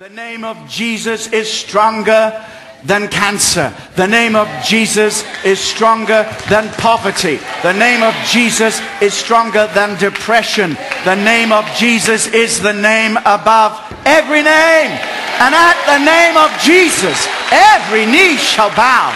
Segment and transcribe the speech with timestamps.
[0.00, 2.32] The name of Jesus is stronger
[2.86, 3.70] than cancer.
[3.96, 7.38] The name of Jesus is stronger than poverty.
[7.62, 10.78] The name of Jesus is stronger than depression.
[11.04, 13.76] The name of Jesus is the name above
[14.06, 14.90] every name.
[15.36, 19.12] And at the name of Jesus, every knee shall bow.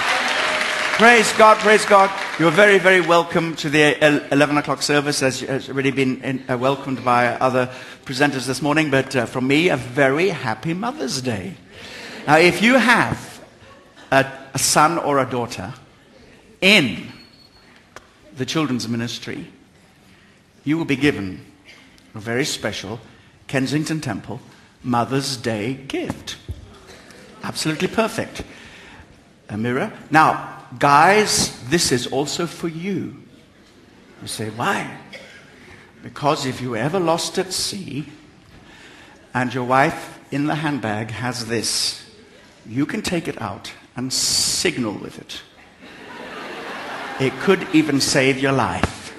[0.98, 2.10] Praise God, praise God.
[2.36, 3.96] You're very, very welcome to the
[4.32, 7.70] 11 o'clock service, as has already been in, uh, welcomed by other
[8.04, 8.90] presenters this morning.
[8.90, 11.54] But uh, from me, a very happy Mother's Day.
[12.26, 13.40] Now, if you have
[14.10, 15.74] a, a son or a daughter
[16.60, 17.06] in
[18.36, 19.46] the children's ministry,
[20.64, 21.40] you will be given
[22.16, 22.98] a very special
[23.46, 24.40] Kensington Temple
[24.82, 26.36] Mother's Day gift.
[27.44, 28.42] Absolutely perfect.
[29.50, 29.92] A mirror.
[30.10, 33.16] Now, guys, this is also for you.
[34.22, 34.98] You say, why?
[36.02, 38.06] Because if you ever lost at sea
[39.32, 42.04] and your wife in the handbag has this,
[42.66, 45.42] you can take it out and signal with it.
[47.20, 49.14] It could even save your life.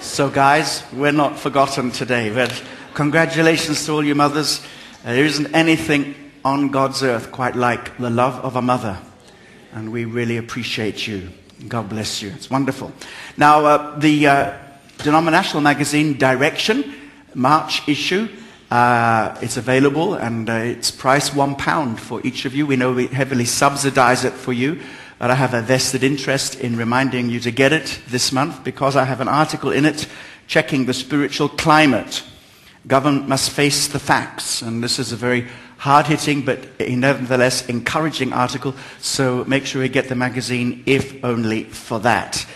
[0.00, 2.30] So, guys, we're not forgotten today.
[2.34, 2.62] But
[2.94, 4.60] congratulations to all you mothers.
[5.04, 8.98] There isn't anything on God's earth quite like the love of a mother
[9.72, 11.28] and we really appreciate you.
[11.68, 12.30] God bless you.
[12.30, 12.92] It's wonderful.
[13.36, 14.58] Now, uh, the uh,
[14.98, 16.94] denominational magazine Direction,
[17.34, 18.28] March issue,
[18.70, 22.66] uh, it's available and uh, it's priced one pound for each of you.
[22.66, 24.80] We know we heavily subsidize it for you,
[25.18, 28.96] but I have a vested interest in reminding you to get it this month because
[28.96, 30.06] I have an article in it
[30.46, 32.22] checking the spiritual climate.
[32.86, 35.46] Government must face the facts, and this is a very
[35.82, 38.72] hard hitting but nevertheless encouraging article.
[39.00, 42.46] So make sure you get the magazine, if only for that.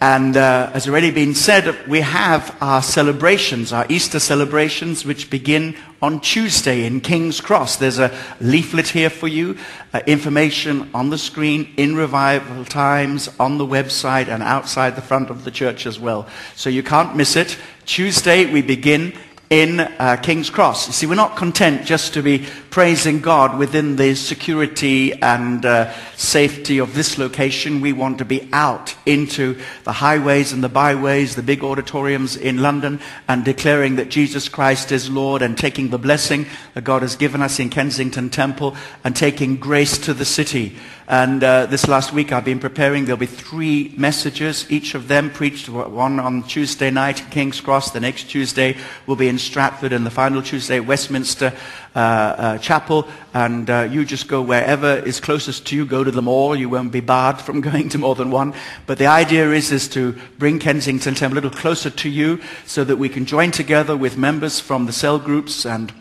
[0.00, 5.76] And uh, as already been said, we have our celebrations, our Easter celebrations, which begin
[6.02, 7.76] on Tuesday in King's Cross.
[7.76, 9.56] There's a leaflet here for you,
[9.92, 15.30] uh, information on the screen, in revival times, on the website, and outside the front
[15.30, 16.26] of the church as well.
[16.56, 17.56] So you can't miss it.
[17.86, 19.12] Tuesday we begin
[19.50, 20.86] in uh, King's Cross.
[20.86, 25.92] You see, we're not content just to be praising God within the security and uh,
[26.16, 27.80] safety of this location.
[27.80, 32.62] We want to be out into the highways and the byways, the big auditoriums in
[32.62, 37.16] London, and declaring that Jesus Christ is Lord and taking the blessing that God has
[37.16, 38.74] given us in Kensington Temple
[39.04, 40.76] and taking grace to the city.
[41.06, 43.04] And uh, this last week I've been preparing.
[43.04, 47.90] There'll be three messages, each of them preached, one on Tuesday night at King's Cross,
[47.90, 48.76] the next Tuesday
[49.06, 51.52] will be in Stratford, and the final Tuesday Westminster
[51.94, 53.06] uh, uh, Chapel.
[53.34, 55.84] And uh, you just go wherever is closest to you.
[55.84, 56.56] Go to them all.
[56.56, 58.54] You won't be barred from going to more than one.
[58.86, 62.82] But the idea is, is to bring Kensington Temple a little closer to you so
[62.84, 65.92] that we can join together with members from the cell groups and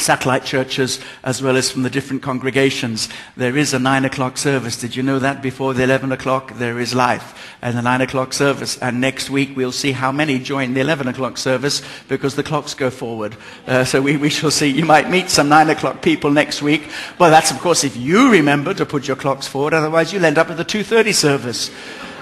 [0.00, 3.08] satellite churches as well as from the different congregations.
[3.36, 4.76] There is a 9 o'clock service.
[4.76, 5.42] Did you know that?
[5.42, 8.78] Before the 11 o'clock, there is life and the 9 o'clock service.
[8.78, 12.74] And next week, we'll see how many join the 11 o'clock service because the clocks
[12.74, 13.36] go forward.
[13.66, 14.68] Uh, so we, we shall see.
[14.68, 16.88] You might meet some 9 o'clock people next week.
[17.18, 19.74] Well, that's, of course, if you remember to put your clocks forward.
[19.74, 21.70] Otherwise, you'll end up with the 2.30 service.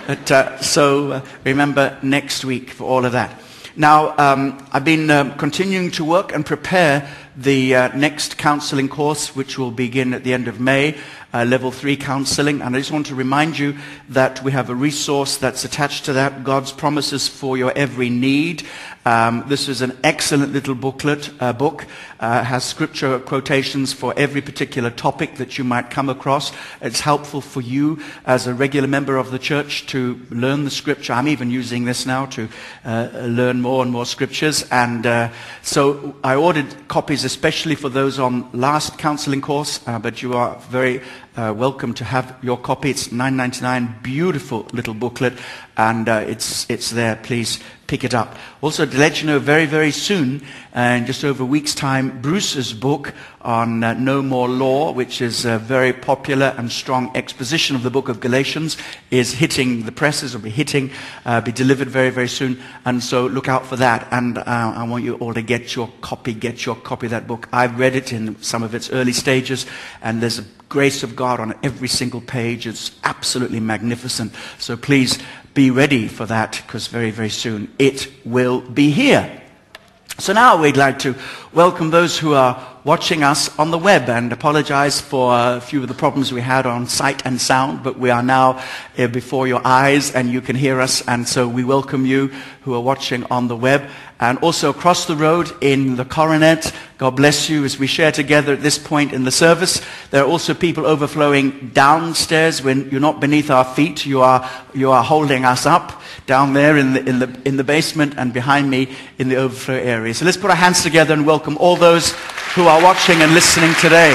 [0.07, 3.43] But, uh, so uh, remember next week for all of that.
[3.79, 9.37] Now, um, I've been um, continuing to work and prepare the uh, next counseling course,
[9.37, 10.97] which will begin at the end of May,
[11.35, 12.63] uh, level three counseling.
[12.63, 13.77] And I just want to remind you
[14.09, 18.67] that we have a resource that's attached to that, God's promises for your every need.
[19.05, 21.87] Um, this is an excellent little booklet, uh, book,
[22.19, 26.53] uh, has scripture quotations for every particular topic that you might come across.
[26.81, 31.13] It's helpful for you as a regular member of the church to learn the scripture.
[31.13, 32.49] I'm even using this now to
[32.85, 34.67] uh, learn more and more scriptures.
[34.73, 35.29] And uh,
[35.63, 40.57] so I ordered copies especially for those on last counseling course, uh, but you are
[40.71, 41.03] very
[41.37, 42.89] uh, welcome to have your copy.
[42.89, 45.35] It's 9.99, beautiful little booklet,
[45.77, 47.17] and uh, it's it's there.
[47.17, 48.37] Please pick it up.
[48.61, 50.43] Also, to let you know, very very soon,
[50.75, 55.21] uh, in just over a week's time, Bruce's book on uh, No More Law, which
[55.21, 58.77] is a very popular and strong exposition of the book of Galatians,
[59.11, 60.35] is hitting the presses.
[60.35, 60.91] Will be hitting,
[61.25, 64.07] uh, be delivered very very soon, and so look out for that.
[64.11, 66.35] And uh, I want you all to get your copy.
[66.35, 67.49] Get your copy of that book.
[67.53, 69.67] I've read it in some of its early stages,
[70.03, 72.67] and there's a grace of God on every single page.
[72.67, 74.33] It's absolutely magnificent.
[74.59, 75.19] So please
[75.57, 79.43] be ready for that because very, very soon it will be here.
[80.19, 81.15] So now we'd like to
[81.55, 85.89] welcome those who are watching us on the web and apologize for a few of
[85.89, 88.63] the problems we had on sight and sound, but we are now
[88.99, 91.01] uh, before your eyes and you can hear us.
[91.09, 92.29] And so we welcome you
[92.63, 96.73] who are watching on the web and also across the road in the coronet.
[96.97, 99.83] God bless you as we share together at this point in the service.
[100.11, 104.07] There are also people overflowing downstairs when you're not beneath our feet.
[104.07, 107.65] You are, you are holding us up down there in the, in, the, in the
[107.65, 110.15] basement and behind me in the overflow area.
[110.15, 112.13] So let's put our hands together and welcome all those
[112.55, 114.13] who are watching and listening today.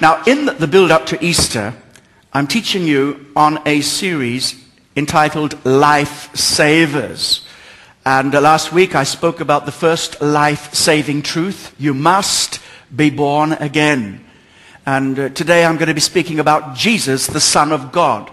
[0.00, 1.74] Now, in the build up to Easter,
[2.32, 7.46] I'm teaching you on a series entitled Life Savers.
[8.04, 12.60] And uh, last week I spoke about the first life saving truth you must
[12.94, 14.24] be born again.
[14.86, 18.32] And uh, today I'm going to be speaking about Jesus, the Son of God.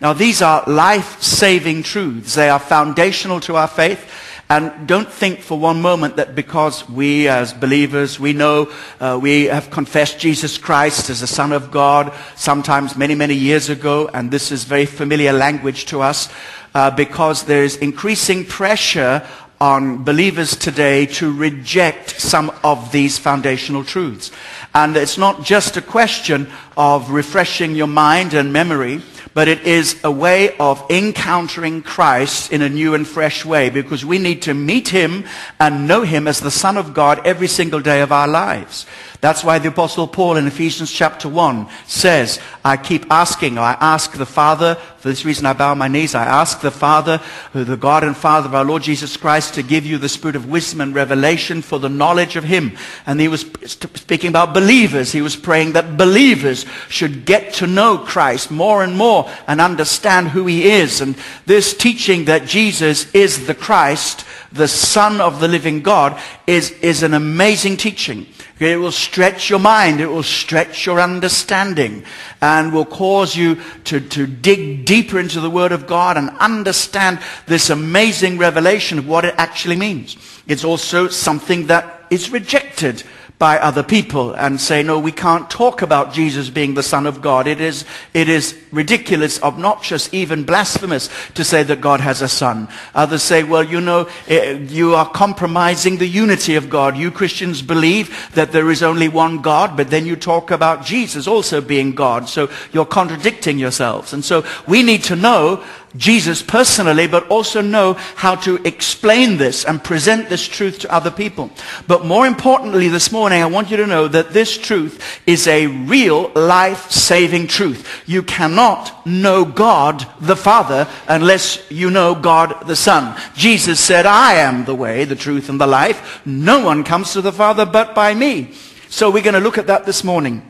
[0.00, 4.10] Now, these are life saving truths, they are foundational to our faith.
[4.50, 8.70] And don't think for one moment that because we as believers, we know
[9.00, 13.70] uh, we have confessed Jesus Christ as the Son of God sometimes many, many years
[13.70, 16.28] ago, and this is very familiar language to us,
[16.74, 19.26] uh, because there's increasing pressure
[19.60, 24.30] on believers today to reject some of these foundational truths.
[24.74, 29.00] And it's not just a question of refreshing your mind and memory,
[29.34, 34.04] but it is a way of encountering Christ in a new and fresh way because
[34.04, 35.24] we need to meet him
[35.60, 38.86] and know him as the Son of God every single day of our lives.
[39.24, 44.12] That's why the Apostle Paul in Ephesians chapter 1 says, I keep asking, I ask
[44.12, 47.22] the Father, for this reason I bow my knees, I ask the Father,
[47.54, 50.50] the God and Father of our Lord Jesus Christ, to give you the spirit of
[50.50, 52.76] wisdom and revelation for the knowledge of Him.
[53.06, 55.12] And he was speaking about believers.
[55.12, 60.28] He was praying that believers should get to know Christ more and more and understand
[60.28, 61.00] who He is.
[61.00, 61.16] And
[61.46, 67.02] this teaching that Jesus is the Christ, the Son of the living God, is, is
[67.02, 68.26] an amazing teaching.
[68.60, 70.00] It will stretch your mind.
[70.00, 72.04] It will stretch your understanding
[72.40, 77.18] and will cause you to, to dig deeper into the Word of God and understand
[77.46, 80.16] this amazing revelation of what it actually means.
[80.46, 83.02] It's also something that is rejected
[83.38, 87.20] by other people and say, no, we can't talk about Jesus being the Son of
[87.20, 87.46] God.
[87.46, 87.84] It is,
[88.14, 92.68] it is ridiculous, obnoxious, even blasphemous to say that God has a son.
[92.94, 96.96] Others say, well, you know, eh, you are compromising the unity of God.
[96.96, 101.26] You Christians believe that there is only one God, but then you talk about Jesus
[101.26, 102.28] also being God.
[102.28, 104.12] So you're contradicting yourselves.
[104.12, 105.64] And so we need to know
[105.96, 111.10] Jesus personally, but also know how to explain this and present this truth to other
[111.10, 111.50] people.
[111.86, 115.68] But more importantly, this morning, I want you to know that this truth is a
[115.68, 118.02] real life-saving truth.
[118.06, 123.16] You cannot know God the Father unless you know God the Son.
[123.36, 126.20] Jesus said, I am the way, the truth, and the life.
[126.26, 128.52] No one comes to the Father but by me.
[128.88, 130.42] So we're going to look at that this morning.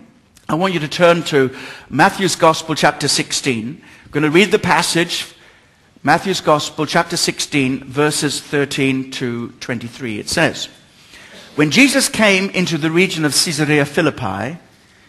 [0.48, 1.54] I want you to turn to
[1.88, 3.82] Matthew's Gospel, chapter 16.
[4.04, 5.33] I'm going to read the passage
[6.06, 10.18] Matthew's Gospel, chapter 16, verses 13 to 23.
[10.18, 10.68] It says,
[11.54, 14.58] When Jesus came into the region of Caesarea Philippi,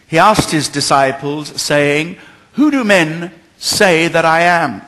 [0.08, 2.16] he asked his disciples, saying,
[2.54, 4.80] Who do men say that I am?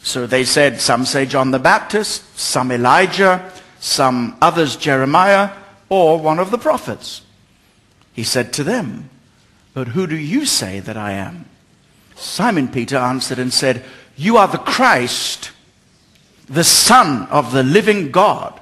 [0.00, 3.50] So they said, Some say John the Baptist, some Elijah,
[3.80, 5.50] some others Jeremiah,
[5.88, 7.22] or one of the prophets.
[8.12, 9.10] He said to them,
[9.74, 11.46] But who do you say that I am?
[12.14, 13.84] Simon Peter answered and said,
[14.16, 15.50] you are the Christ,
[16.46, 18.60] the Son of the living God.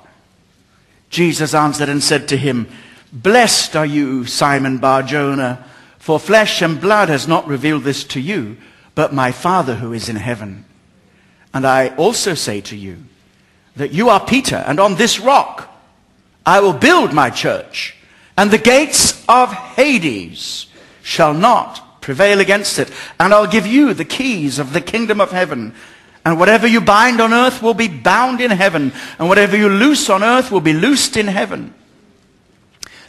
[1.08, 2.68] Jesus answered and said to him,
[3.12, 5.64] Blessed are you, Simon Bar-Jonah,
[5.98, 8.56] for flesh and blood has not revealed this to you,
[8.94, 10.64] but my Father who is in heaven.
[11.52, 12.98] And I also say to you
[13.76, 15.66] that you are Peter, and on this rock
[16.46, 17.96] I will build my church,
[18.36, 20.66] and the gates of Hades
[21.02, 22.90] shall not prevail against it.
[23.18, 25.74] And I'll give you the keys of the kingdom of heaven.
[26.24, 28.92] And whatever you bind on earth will be bound in heaven.
[29.18, 31.74] And whatever you loose on earth will be loosed in heaven.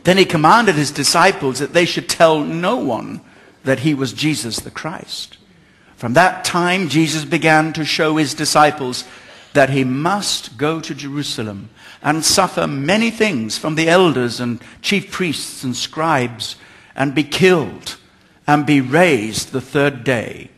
[0.04, 3.22] Then he commanded his disciples that they should tell no one
[3.64, 5.38] that he was Jesus the Christ.
[5.96, 9.04] From that time, Jesus began to show his disciples
[9.54, 11.70] that he must go to Jerusalem
[12.02, 16.56] and suffer many things from the elders and chief priests and scribes
[16.96, 17.98] and be killed
[18.52, 20.50] and be raised the third day.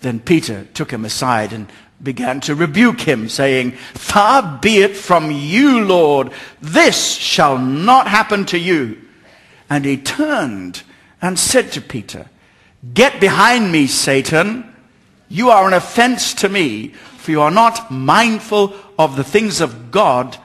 [0.00, 1.70] Then Peter took him aside and
[2.02, 8.44] began to rebuke him, saying, Far be it from you, Lord, this shall not happen
[8.46, 9.00] to you.
[9.70, 10.82] And he turned
[11.22, 12.26] and said to Peter,
[12.92, 14.74] Get behind me, Satan.
[15.28, 19.92] You are an offense to me, for you are not mindful of the things of
[19.92, 20.36] God,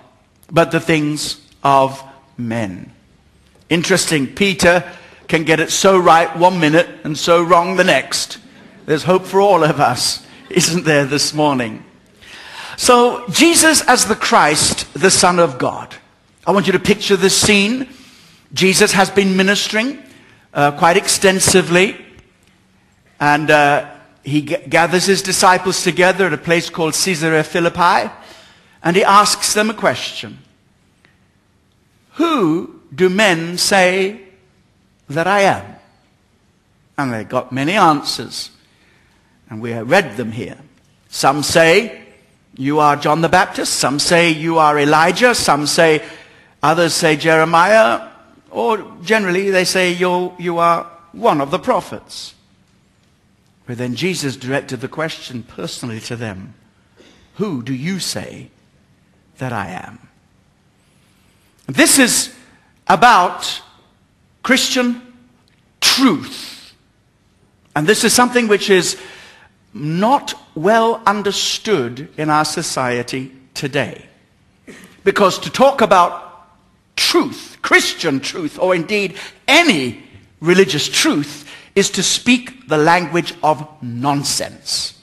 [0.52, 2.04] but the things of
[2.38, 2.92] men.
[3.70, 4.84] Interesting, Peter
[5.30, 8.40] can get it so right one minute and so wrong the next.
[8.88, 11.86] There's hope for all of us, isn't there, this morning?
[12.78, 15.96] So, Jesus as the Christ, the Son of God.
[16.48, 17.88] I want you to picture this scene.
[18.54, 20.02] Jesus has been ministering
[20.52, 21.96] uh, quite extensively,
[23.20, 23.92] and uh,
[24.24, 28.10] he g- gathers his disciples together at a place called Caesarea Philippi,
[28.82, 30.40] and he asks them a question
[32.14, 34.29] Who do men say
[35.10, 35.76] that I am?
[36.98, 38.52] And they got many answers.
[39.50, 40.58] And we have read them here.
[41.10, 42.02] Some say
[42.56, 43.74] you are John the Baptist.
[43.74, 45.34] Some say you are Elijah.
[45.34, 46.04] Some say,
[46.62, 48.10] others say Jeremiah.
[48.52, 52.36] Or generally they say you you are one of the prophets.
[53.66, 56.56] But then Jesus directed the question personally to them.
[57.36, 58.50] Who do you say
[59.38, 60.00] that I am?
[61.68, 62.36] This is
[62.88, 63.62] about
[64.50, 65.00] Christian
[65.80, 66.74] truth.
[67.76, 69.00] And this is something which is
[69.76, 74.08] not well understood in our society today.
[75.04, 76.50] Because to talk about
[76.96, 80.02] truth, Christian truth, or indeed any
[80.40, 84.99] religious truth, is to speak the language of nonsense.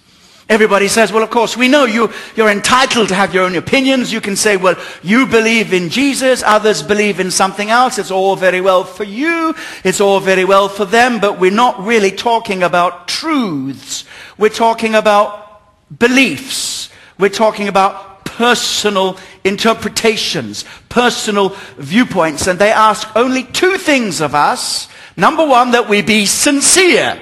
[0.49, 4.13] Everybody says, well, of course, we know you, you're entitled to have your own opinions.
[4.13, 7.99] You can say, well, you believe in Jesus, others believe in something else.
[7.99, 9.57] It's all very well for you.
[9.83, 14.05] It's all very well for them, but we're not really talking about truths.
[14.39, 15.63] We're talking about
[15.99, 16.91] beliefs.
[17.19, 24.87] We're talking about personal interpretations, personal viewpoints, and they ask only two things of us.
[25.17, 27.21] Number one, that we be sincere.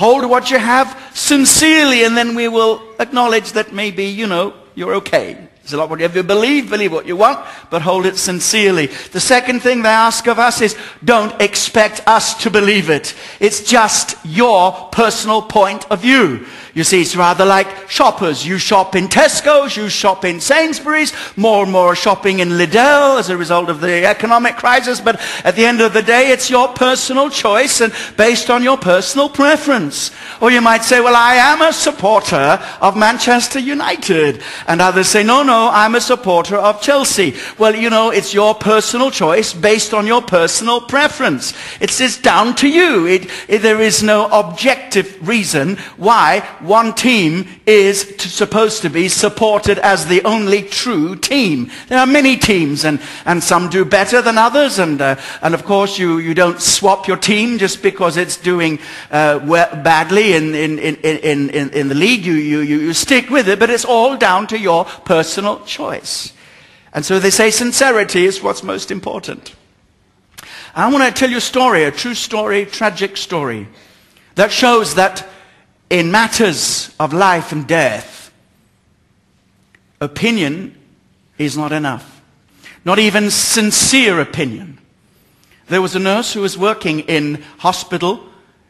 [0.00, 4.94] Hold what you have sincerely, and then we will acknowledge that maybe, you know, you're
[4.94, 5.36] okay.
[5.72, 8.86] It's lot whatever you believe, believe what you want, but hold it sincerely.
[8.86, 13.14] The second thing they ask of us is don't expect us to believe it.
[13.38, 16.46] It's just your personal point of view.
[16.74, 18.46] You see, it's rather like shoppers.
[18.46, 23.28] You shop in Tesco's, you shop in Sainsbury's, more and more shopping in Lidl as
[23.28, 25.00] a result of the economic crisis.
[25.00, 28.78] But at the end of the day, it's your personal choice and based on your
[28.78, 30.12] personal preference.
[30.40, 34.42] Or you might say, well, I am a supporter of Manchester United.
[34.66, 37.34] And others say, no, no, I'm a supporter of Chelsea.
[37.58, 41.54] Well, you know, it's your personal choice based on your personal preference.
[41.80, 43.06] It's, it's down to you.
[43.06, 49.08] It, it, there is no objective reason why one team is to, supposed to be
[49.08, 51.70] supported as the only true team.
[51.88, 55.64] There are many teams, and, and some do better than others, and, uh, and of
[55.64, 58.78] course you, you don't swap your team just because it's doing
[59.10, 59.38] uh,
[59.82, 62.24] badly in, in, in, in, in, in the league.
[62.24, 66.32] You, you, you stick with it, but it's all down to your personal choice.
[66.92, 69.54] And so they say sincerity is what's most important.
[70.74, 73.68] I want to tell you a story, a true story, tragic story,
[74.36, 75.26] that shows that
[75.88, 78.32] in matters of life and death,
[80.00, 80.76] opinion
[81.38, 82.22] is not enough.
[82.84, 84.78] Not even sincere opinion.
[85.68, 88.26] There was a nurse who was working in hospital.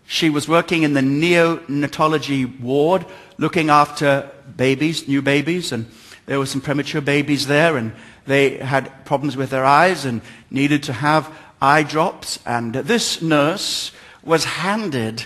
[0.07, 3.07] She was working in the neonatology ward,
[3.39, 5.87] looking after babies, new babies, and
[6.27, 7.93] there were some premature babies there, and
[8.27, 12.39] they had problems with their eyes and needed to have eye drops.
[12.47, 15.25] And this nurse was handed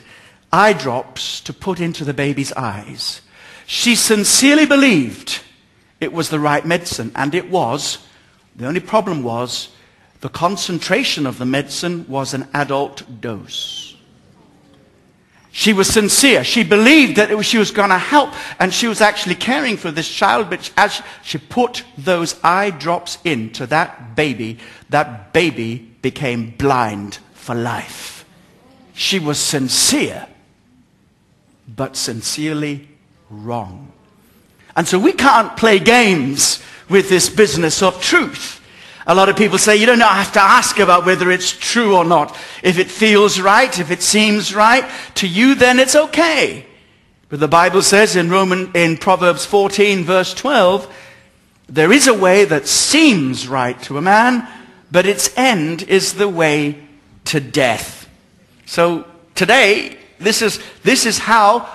[0.53, 3.21] eye drops to put into the baby's eyes.
[3.67, 5.41] She sincerely believed
[6.01, 7.99] it was the right medicine, and it was.
[8.57, 9.71] The only problem was
[10.21, 13.94] the concentration of the medicine was an adult dose.
[15.57, 16.43] She was sincere.
[16.43, 19.93] She believed that was, she was going to help, and she was actually caring for
[19.93, 24.59] this child, but as she put those eye drops into that baby,
[24.91, 28.25] that baby became blind for life.
[28.95, 30.27] She was sincere
[31.69, 32.89] but sincerely
[33.31, 33.93] wrong.
[34.75, 38.61] And so we can't play games with this business of truth.
[39.07, 42.05] A lot of people say you don't have to ask about whether it's true or
[42.05, 42.37] not.
[42.63, 46.65] If it feels right, if it seems right to you, then it's okay.
[47.29, 50.93] But the Bible says in Roman, in Proverbs 14 verse 12,
[51.69, 54.47] there is a way that seems right to a man,
[54.91, 56.79] but its end is the way
[57.27, 58.09] to death.
[58.67, 61.69] So today, this is, this is how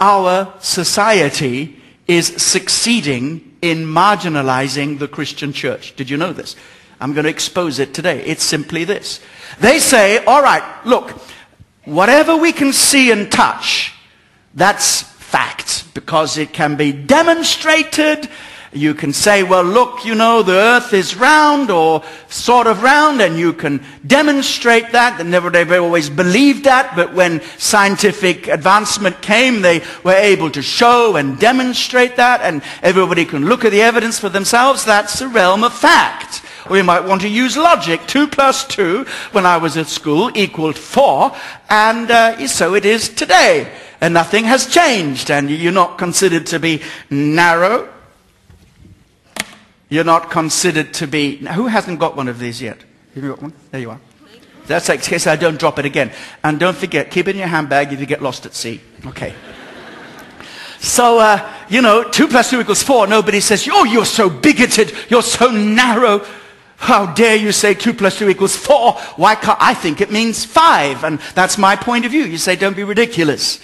[0.00, 5.96] our society is succeeding in marginalizing the Christian church.
[5.96, 6.56] Did you know this?
[7.04, 8.22] I'm going to expose it today.
[8.24, 9.20] It's simply this.
[9.60, 11.10] They say, all right, look,
[11.84, 13.92] whatever we can see and touch,
[14.54, 18.30] that's fact because it can be demonstrated
[18.74, 23.22] You can say, well, look, you know, the earth is round or sort of round,
[23.22, 25.16] and you can demonstrate that.
[25.16, 30.60] They never, they've always believed that, but when scientific advancement came, they were able to
[30.60, 34.84] show and demonstrate that, and everybody can look at the evidence for themselves.
[34.84, 36.42] That's the realm of fact.
[36.70, 38.06] We might want to use logic.
[38.06, 41.34] 2 plus 2 when I was at school equaled 4,
[41.68, 43.70] and uh, so it is today.
[44.00, 47.88] And nothing has changed, and you're not considered to be narrow.
[49.88, 51.36] You're not considered to be...
[51.36, 52.78] Who hasn't got one of these yet?
[53.14, 53.52] Have you got one?
[53.70, 54.00] There you are.
[54.66, 56.10] That's in case I don't drop it again.
[56.42, 58.80] And don't forget, keep it in your handbag if you get lost at sea.
[59.06, 59.34] Okay.
[60.80, 63.06] So, uh, you know, 2 plus 2 equals 4.
[63.06, 64.92] Nobody says, oh, you're so bigoted.
[65.08, 66.26] You're so narrow.
[66.84, 68.92] How dare you say 2 plus 2 equals 4?
[69.16, 71.02] Why can't I think it means 5?
[71.02, 72.24] And that's my point of view.
[72.24, 73.58] You say, don't be ridiculous.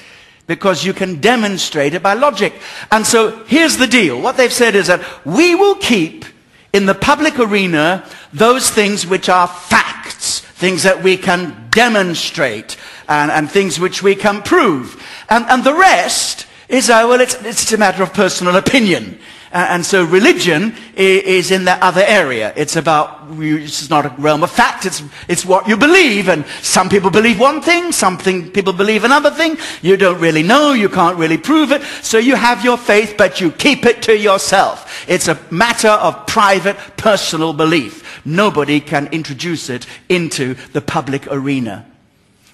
[0.47, 2.55] Because you can demonstrate it by logic.
[2.91, 4.19] And so here's the deal.
[4.19, 6.25] What they've said is that we will keep
[6.73, 13.31] in the public arena those things which are facts, things that we can demonstrate, and,
[13.31, 14.97] and things which we can prove.
[15.29, 19.21] And, and the rest is, uh, well, it's, it's a matter of personal opinion.
[19.53, 22.53] Uh, and so religion is in that other area.
[22.57, 26.29] It's about, it's not a realm of fact, it's, it's what you believe.
[26.29, 29.57] And some people believe one thing, some people believe another thing.
[29.83, 31.83] You don't really know, you can't really prove it.
[32.03, 35.05] So you have your faith, but you keep it to yourself.
[35.09, 38.25] It's a matter of private, personal belief.
[38.25, 41.87] Nobody can introduce it into the public arena.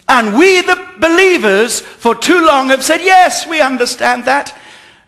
[0.08, 4.56] And we, the believers, for too long have said, yes, we understand that.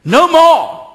[0.04, 0.87] No more.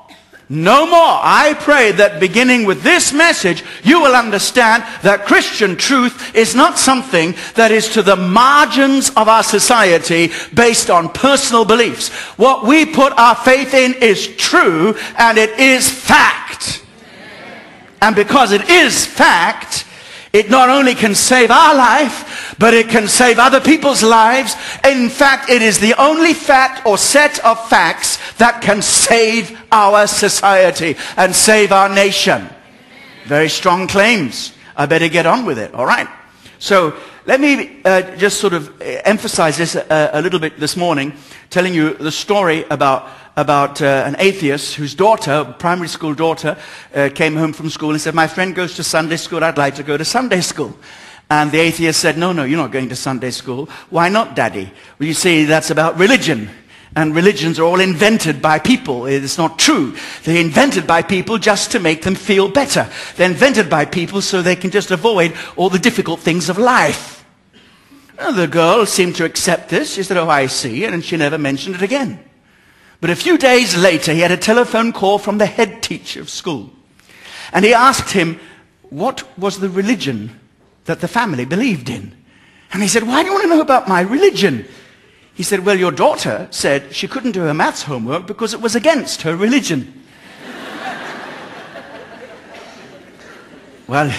[0.54, 0.94] No more.
[1.24, 6.78] I pray that beginning with this message, you will understand that Christian truth is not
[6.78, 12.10] something that is to the margins of our society based on personal beliefs.
[12.38, 16.86] What we put our faith in is true and it is fact.
[18.00, 19.86] And because it is fact,
[20.34, 24.56] it not only can save our life, but it can save other people's lives.
[24.84, 30.08] In fact, it is the only fact or set of facts that can save our
[30.08, 32.50] society and save our nation.
[33.26, 34.54] Very strong claims.
[34.76, 35.74] I better get on with it.
[35.76, 36.08] All right.
[36.58, 40.60] So let me uh, just sort of uh, emphasize this a, uh, a, little bit
[40.60, 41.14] this morning,
[41.52, 46.58] telling you the story about about uh, an atheist whose daughter, primary school daughter,
[46.94, 49.76] uh, came home from school and said, my friend goes to Sunday school, I'd like
[49.76, 50.78] to go to Sunday school.
[51.30, 53.68] And the atheist said, no, no, you're not going to Sunday school.
[53.90, 54.72] Why not, daddy?
[55.00, 56.50] Well, you see, that's about religion.
[56.96, 59.08] And religions are all invented by people.
[59.08, 59.96] It's not true.
[60.26, 62.88] They're invented by people just to make them feel better.
[63.16, 67.26] They're invented by people so they can just avoid all the difficult things of life.
[68.16, 69.94] The girl seemed to accept this.
[69.96, 70.86] She said, oh, I see.
[70.86, 72.20] And she never mentioned it again.
[73.04, 76.30] But a few days later, he had a telephone call from the head teacher of
[76.30, 76.70] school.
[77.52, 78.40] And he asked him,
[78.90, 80.40] what was the religion
[80.86, 82.16] that the family believed in?
[82.72, 84.66] And he said, why do you want to know about my religion?
[85.34, 88.74] He said, well, your daughter said she couldn't do her maths homework because it was
[88.74, 90.02] against her religion.
[93.86, 94.18] well,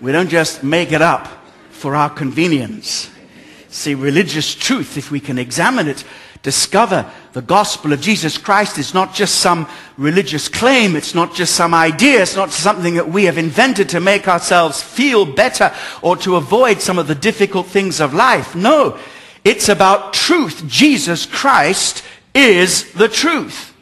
[0.00, 1.26] we don't just make it up
[1.70, 3.10] for our convenience.
[3.70, 6.04] See, religious truth, if we can examine it,
[6.42, 10.96] discover the gospel of Jesus Christ is not just some religious claim.
[10.96, 12.22] It's not just some idea.
[12.22, 15.72] It's not something that we have invented to make ourselves feel better
[16.02, 18.54] or to avoid some of the difficult things of life.
[18.54, 18.98] No,
[19.44, 20.66] it's about truth.
[20.66, 22.02] Jesus Christ
[22.34, 23.74] is the truth.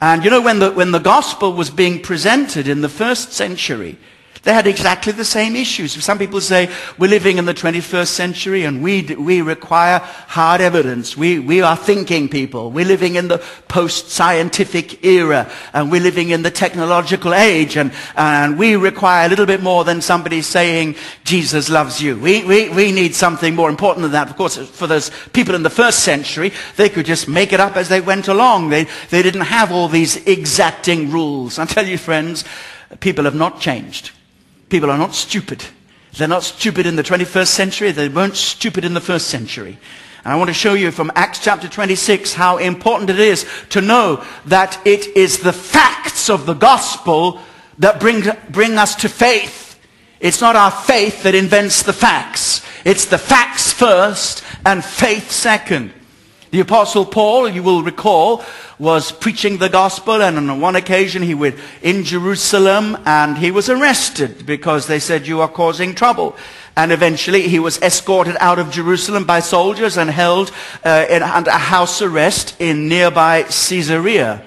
[0.00, 3.98] And you know, when the, when the gospel was being presented in the first century,
[4.44, 5.92] they had exactly the same issues.
[6.04, 11.16] Some people say we're living in the 21st century and we, we require hard evidence.
[11.16, 12.70] We, we are thinking people.
[12.70, 18.58] We're living in the post-scientific era and we're living in the technological age and, and
[18.58, 22.18] we require a little bit more than somebody saying Jesus loves you.
[22.18, 24.28] We, we, we need something more important than that.
[24.28, 27.76] Of course, for those people in the first century, they could just make it up
[27.76, 28.68] as they went along.
[28.68, 31.58] They, they didn't have all these exacting rules.
[31.58, 32.44] I tell you, friends,
[33.00, 34.10] people have not changed.
[34.74, 35.64] People are not stupid.
[36.14, 37.92] They're not stupid in the 21st century.
[37.92, 39.78] They weren't stupid in the first century.
[40.24, 43.80] And I want to show you from Acts chapter 26 how important it is to
[43.80, 47.38] know that it is the facts of the gospel
[47.78, 49.78] that bring, bring us to faith.
[50.18, 52.66] It's not our faith that invents the facts.
[52.84, 55.92] It's the facts first and faith second.
[56.54, 58.44] The apostle Paul, you will recall,
[58.78, 63.68] was preaching the gospel and on one occasion he was in Jerusalem and he was
[63.68, 66.36] arrested because they said you are causing trouble.
[66.76, 70.52] And eventually he was escorted out of Jerusalem by soldiers and held
[70.84, 74.40] uh, in, under house arrest in nearby Caesarea.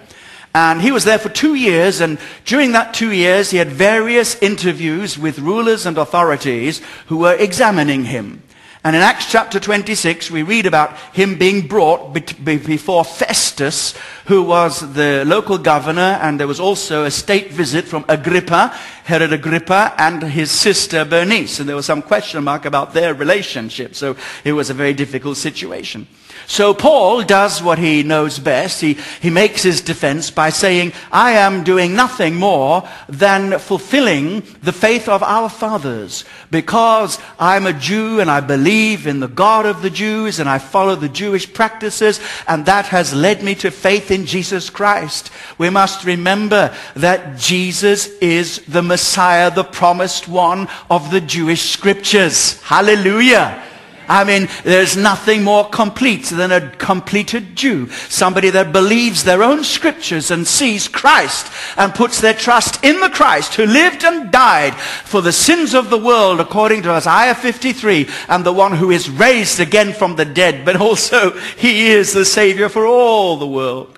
[0.55, 4.41] And he was there for two years, and during that two years, he had various
[4.41, 8.41] interviews with rulers and authorities who were examining him.
[8.83, 14.93] And in Acts chapter 26, we read about him being brought before Festus, who was
[14.93, 18.67] the local governor, and there was also a state visit from Agrippa,
[19.03, 21.59] Herod Agrippa, and his sister Bernice.
[21.59, 25.37] And there was some question mark about their relationship, so it was a very difficult
[25.37, 26.07] situation.
[26.49, 28.79] So Paul does what he knows best.
[28.79, 34.71] He, he makes his defense by saying, I am doing nothing more than fulfilling the
[34.71, 39.81] faith of our fathers because I'm a Jew and I believe in the God of
[39.81, 44.09] the Jews and I follow the Jewish practices and that has led me to faith
[44.09, 45.29] in Jesus Christ.
[45.57, 52.61] We must remember that Jesus is the Messiah, the promised one of the Jewish scriptures.
[52.61, 53.66] Hallelujah.
[54.07, 57.89] I mean, there's nothing more complete than a completed Jew.
[57.89, 63.09] Somebody that believes their own scriptures and sees Christ and puts their trust in the
[63.09, 68.07] Christ who lived and died for the sins of the world according to Isaiah 53
[68.29, 72.25] and the one who is raised again from the dead, but also he is the
[72.25, 73.96] Savior for all the world.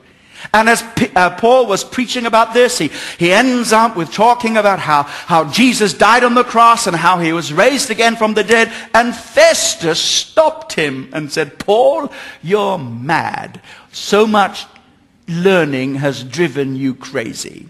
[0.53, 4.57] And as P- uh, Paul was preaching about this, he, he ends up with talking
[4.57, 8.33] about how, how Jesus died on the cross and how he was raised again from
[8.33, 8.71] the dead.
[8.93, 13.61] And Festus stopped him and said, Paul, you're mad.
[13.91, 14.65] So much
[15.27, 17.67] learning has driven you crazy.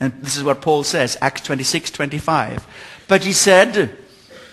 [0.00, 2.66] And this is what Paul says, Acts 26, 25.
[3.06, 3.96] But he said,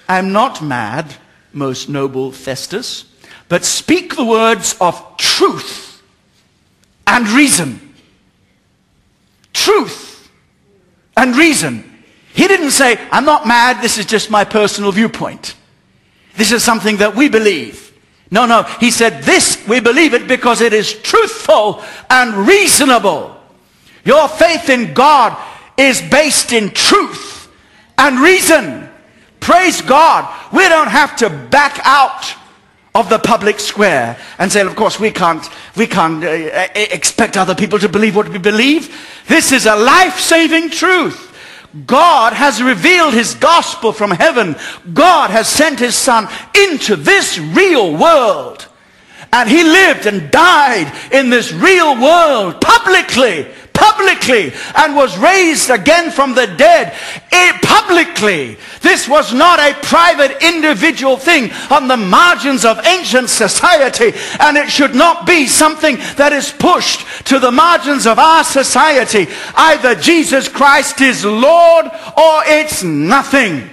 [0.08, 1.16] I'm not mad,
[1.52, 3.06] most noble Festus,
[3.48, 5.89] but speak the words of truth
[7.10, 7.94] and reason.
[9.52, 10.30] Truth
[11.18, 11.84] and reason.
[12.34, 15.56] He didn't say, I'm not mad, this is just my personal viewpoint.
[16.38, 17.92] This is something that we believe.
[18.32, 18.64] No, no.
[18.80, 23.36] He said, this, we believe it because it is truthful and reasonable.
[24.06, 25.36] Your faith in God
[25.78, 27.52] is based in truth
[27.98, 28.88] and reason.
[29.40, 30.32] Praise God.
[30.54, 32.36] We don't have to back out
[32.96, 37.56] of the public square and say, of course, we can't, we can't uh, expect other
[37.56, 38.96] people to believe what we believe.
[39.28, 41.28] This is a life-saving truth.
[41.86, 44.56] God has revealed his gospel from heaven.
[44.92, 48.68] God has sent his son into this real world.
[49.32, 53.48] And he lived and died in this real world publicly
[53.80, 56.94] publicly and was raised again from the dead
[57.32, 58.58] it, publicly.
[58.82, 64.70] This was not a private individual thing on the margins of ancient society and it
[64.70, 69.28] should not be something that is pushed to the margins of our society.
[69.56, 73.70] Either Jesus Christ is Lord or it's nothing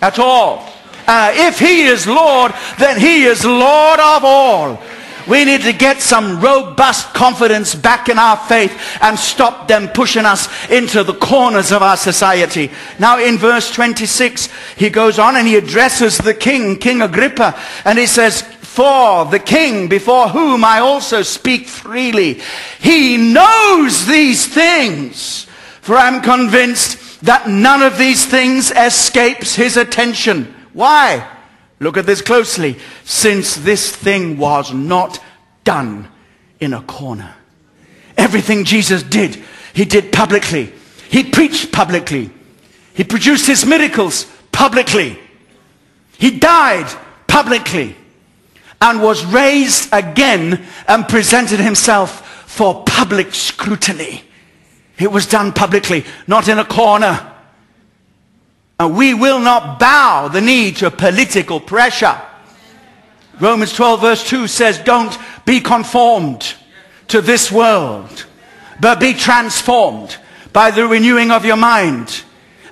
[0.00, 0.72] at all.
[1.06, 4.78] Uh, if he is Lord, then he is Lord of all.
[5.28, 10.24] We need to get some robust confidence back in our faith and stop them pushing
[10.24, 12.70] us into the corners of our society.
[12.98, 17.98] Now in verse 26, he goes on and he addresses the king, King Agrippa, and
[17.98, 22.40] he says, for the king before whom I also speak freely.
[22.78, 25.46] He knows these things.
[25.80, 30.54] For I'm convinced that none of these things escapes his attention.
[30.72, 31.26] Why?
[31.80, 32.76] Look at this closely.
[33.04, 35.22] Since this thing was not
[35.64, 36.08] done
[36.60, 37.34] in a corner.
[38.16, 39.42] Everything Jesus did,
[39.74, 40.72] he did publicly.
[41.08, 42.30] He preached publicly.
[42.94, 45.18] He produced his miracles publicly.
[46.18, 46.92] He died
[47.28, 47.96] publicly
[48.80, 54.24] and was raised again and presented himself for public scrutiny.
[54.98, 57.32] It was done publicly, not in a corner.
[58.80, 62.20] And we will not bow the knee to political pressure.
[63.40, 66.54] Romans 12 verse 2 says, don't be conformed
[67.08, 68.26] to this world,
[68.80, 70.16] but be transformed
[70.52, 72.22] by the renewing of your mind.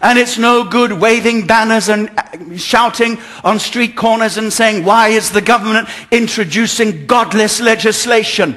[0.02, 5.08] And it's no good waving banners and uh, shouting on street corners and saying, why
[5.08, 8.56] is the government introducing godless legislation?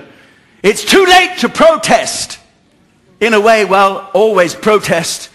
[0.61, 2.39] It's too late to protest.
[3.19, 5.29] In a way, well, always protest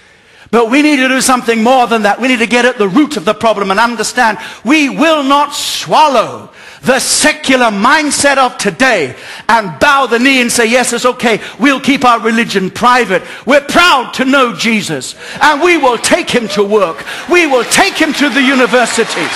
[0.55, 2.21] but we need to do something more than that.
[2.21, 5.53] We need to get at the root of the problem and understand we will not
[5.53, 6.49] swallow
[6.83, 9.17] the secular mindset of today
[9.49, 11.41] and bow the knee and say, yes, it's okay.
[11.59, 13.25] We'll keep our religion private.
[13.45, 17.05] We're proud to know Jesus and we will take him to work.
[17.29, 19.35] We will take him to the universities.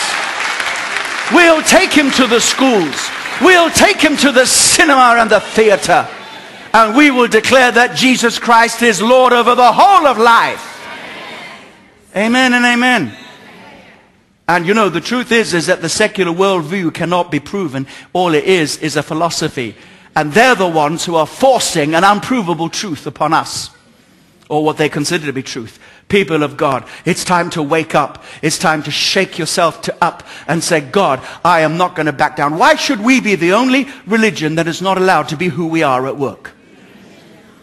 [1.33, 3.11] We'll take him to the schools.
[3.41, 6.07] We'll take him to the cinema and the theater.
[6.73, 10.68] And we will declare that Jesus Christ is Lord over the whole of life.
[12.19, 13.13] Amen and amen.
[14.49, 17.87] And you know, the truth is, is that the secular worldview cannot be proven.
[18.13, 19.77] All it is, is a philosophy.
[20.17, 23.71] And they're the ones who are forcing an unprovable truth upon us,
[24.49, 25.79] or what they consider to be truth.
[26.09, 28.25] People of God, it's time to wake up.
[28.43, 32.13] It's time to shake yourself to up and say, God, I am not going to
[32.13, 32.59] back down.
[32.59, 35.85] Why should we be the only religion that is not allowed to be who we
[35.85, 36.51] are at work?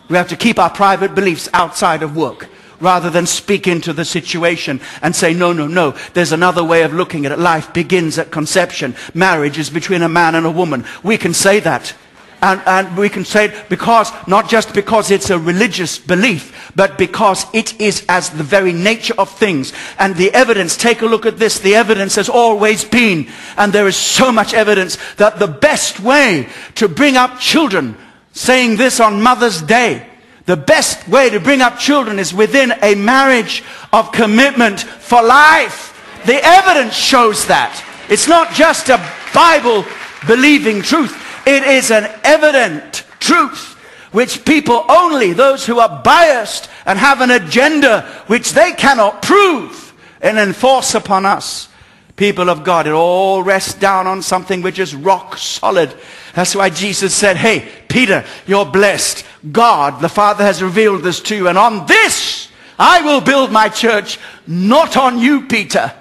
[0.08, 2.48] We have to keep our private beliefs outside of work
[2.80, 6.94] rather than speak into the situation and say, no, no, no, there's another way of
[6.94, 7.40] looking at it.
[7.40, 8.96] Life begins at conception.
[9.14, 10.86] Marriage is between a man and a woman.
[11.04, 11.94] We can say that.
[12.42, 16.98] And, and, we can say it because, not just because it's a religious belief, but
[16.98, 19.74] because it is as the very nature of things.
[19.98, 23.88] And the evidence, take a look at this, the evidence has always been, and there
[23.88, 27.98] is so much evidence, that the best way to bring up children,
[28.34, 30.08] saying this on Mother's Day,
[30.46, 35.92] the best way to bring up children is within a marriage of commitment for life.
[36.26, 37.84] The evidence shows that.
[38.10, 39.04] It's not just a
[39.34, 39.86] Bible
[40.28, 41.16] believing truth.
[41.48, 43.74] It is an evident truth
[44.12, 49.94] which people only, those who are biased and have an agenda which they cannot prove
[50.22, 51.68] and enforce upon us.
[52.16, 55.94] People of God, it all rests down on something which is rock solid.
[56.34, 59.26] That's why Jesus said, hey, Peter, you're blessed.
[59.52, 61.50] God, the Father has revealed this to you.
[61.50, 62.50] And on this,
[62.80, 65.92] I will build my church, not on you, Peter.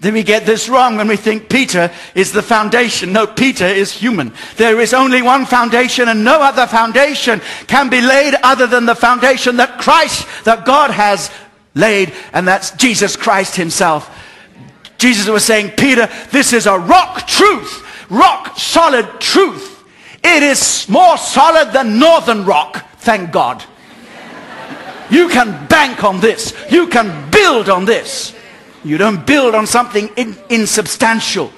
[0.00, 3.12] Then we get this wrong when we think Peter is the foundation.
[3.12, 4.32] No, Peter is human.
[4.56, 8.94] There is only one foundation and no other foundation can be laid other than the
[8.94, 11.30] foundation that Christ, that God has
[11.74, 14.10] laid, and that's Jesus Christ himself.
[15.04, 19.84] Jesus was saying, Peter, this is a rock truth, rock solid truth.
[20.24, 23.62] It is more solid than northern rock, thank God.
[25.10, 26.54] You can bank on this.
[26.70, 28.34] You can build on this.
[28.82, 31.52] You don't build on something in, insubstantial.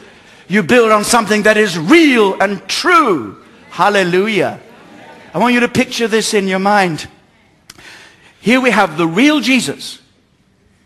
[0.49, 3.45] You build on something that is real and true.
[3.71, 4.59] Hallelujah.
[5.33, 7.07] I want you to picture this in your mind.
[8.41, 10.01] Here we have the real Jesus.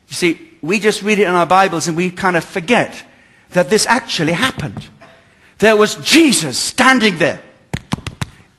[0.09, 3.05] You see, we just read it in our Bibles and we kind of forget
[3.51, 4.89] that this actually happened.
[5.59, 7.41] There was Jesus standing there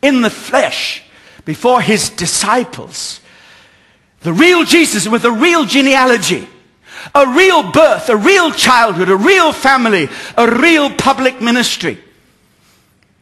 [0.02, 1.04] in the flesh
[1.46, 3.20] before his disciples.
[4.22, 6.48] The real Jesus with a real genealogy,
[7.16, 11.98] a real birth, a real childhood, a real family, a real public ministry.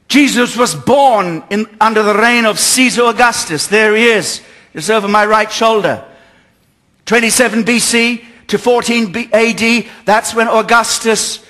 [0.10, 3.68] Jesus was born in, under the reign of Caesar Augustus.
[3.68, 4.42] There he is,
[4.74, 6.04] just over my right shoulder.
[7.06, 11.46] 27 BC, to 14 AD, that's when Augustus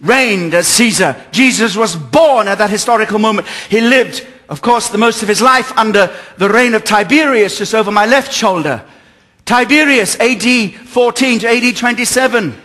[0.00, 1.16] reigned as Caesar.
[1.32, 3.46] Jesus was born at that historical moment.
[3.68, 7.74] He lived, of course, the most of his life under the reign of Tiberius, just
[7.74, 8.84] over my left shoulder.
[9.44, 12.62] Tiberius, AD 14 to AD 27.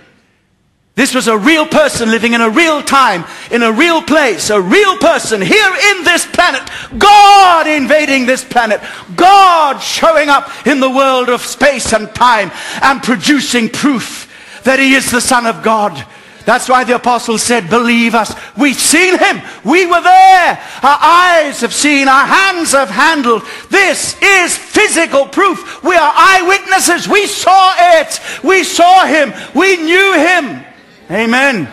[0.99, 4.59] This was a real person living in a real time, in a real place, a
[4.59, 6.62] real person here in this planet.
[6.97, 8.81] God invading this planet.
[9.15, 14.27] God showing up in the world of space and time and producing proof
[14.65, 16.05] that he is the Son of God.
[16.43, 18.35] That's why the apostle said, believe us.
[18.57, 19.41] We've seen him.
[19.63, 20.62] We were there.
[20.83, 22.09] Our eyes have seen.
[22.09, 23.43] Our hands have handled.
[23.69, 25.81] This is physical proof.
[25.81, 27.07] We are eyewitnesses.
[27.07, 28.19] We saw it.
[28.43, 29.31] We saw him.
[29.55, 30.65] We knew him.
[31.12, 31.67] Amen.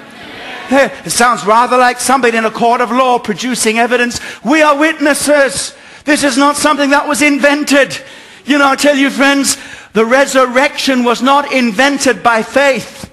[0.70, 4.20] It sounds rather like somebody in a court of law producing evidence.
[4.44, 5.74] We are witnesses.
[6.04, 7.96] This is not something that was invented.
[8.44, 9.56] You know, I tell you friends,
[9.92, 13.12] the resurrection was not invented by faith.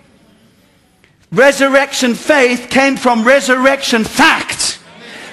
[1.31, 4.79] Resurrection faith came from resurrection fact.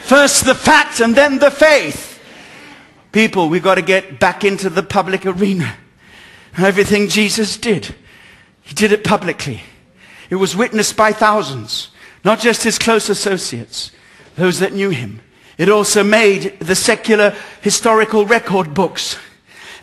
[0.02, 2.18] First the fact and then the faith.
[3.12, 5.76] People, we've got to get back into the public arena.
[6.56, 7.94] Everything Jesus did,
[8.62, 9.62] he did it publicly.
[10.30, 11.90] It was witnessed by thousands,
[12.24, 13.90] not just his close associates,
[14.36, 15.20] those that knew him.
[15.58, 19.18] It also made the secular historical record books.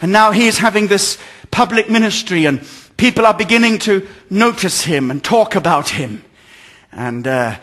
[0.02, 1.18] And now he is having this
[1.52, 6.24] public ministry and people are beginning to notice him and talk about him.
[6.92, 7.58] And uh,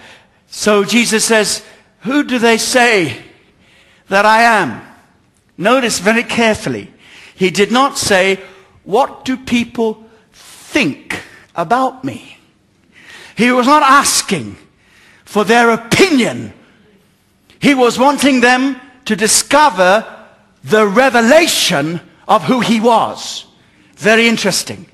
[0.46, 1.64] so Jesus says,
[2.02, 3.16] who do they say
[4.08, 4.82] that I am?
[5.56, 6.92] Notice very carefully.
[7.34, 8.40] He did not say,
[8.84, 11.20] what do people think
[11.56, 12.38] about me?
[13.36, 14.56] He was not asking
[15.24, 16.52] for their opinion.
[17.60, 20.06] He was wanting them to discover
[20.62, 23.46] the revelation of who he was.
[23.96, 24.86] Very interesting.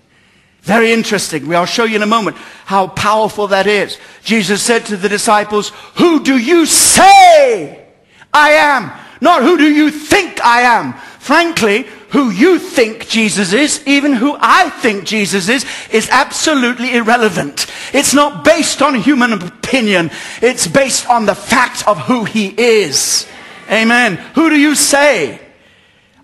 [0.63, 1.49] Very interesting.
[1.49, 3.99] We'll show you in a moment how powerful that is.
[4.23, 7.87] Jesus said to the disciples, who do you say
[8.33, 8.91] I am?
[9.21, 10.95] Not who do you think I am?
[11.19, 17.67] Frankly, who you think Jesus is, even who I think Jesus is, is absolutely irrelevant.
[17.93, 20.11] It's not based on human opinion.
[20.43, 23.27] It's based on the fact of who he is.
[23.71, 24.17] Amen.
[24.35, 25.41] Who do you say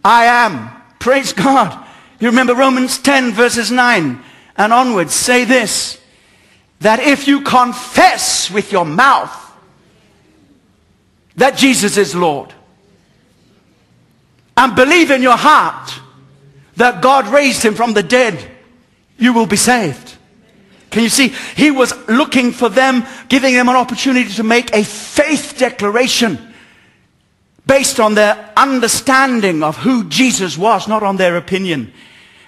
[0.04, 0.70] I am?
[0.98, 1.86] Praise God.
[2.18, 4.22] You remember Romans 10 verses 9
[4.56, 6.00] and onwards say this,
[6.80, 9.42] that if you confess with your mouth
[11.36, 12.52] that Jesus is Lord
[14.56, 16.00] and believe in your heart
[16.76, 18.50] that God raised him from the dead,
[19.18, 20.14] you will be saved.
[20.90, 21.28] Can you see?
[21.28, 26.54] He was looking for them, giving them an opportunity to make a faith declaration
[27.66, 31.92] based on their understanding of who Jesus was, not on their opinion.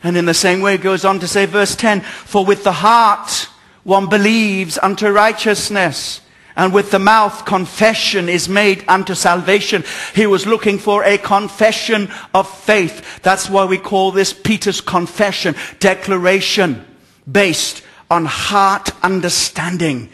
[0.03, 2.73] And in the same way, it goes on to say, verse 10, For with the
[2.73, 3.49] heart
[3.83, 6.21] one believes unto righteousness,
[6.59, 9.85] and with the mouth confession is made unto salvation.
[10.13, 13.23] He was looking for a confession of faith.
[13.23, 16.85] That's why we call this Peter's confession, declaration,
[17.31, 20.11] based on heart understanding.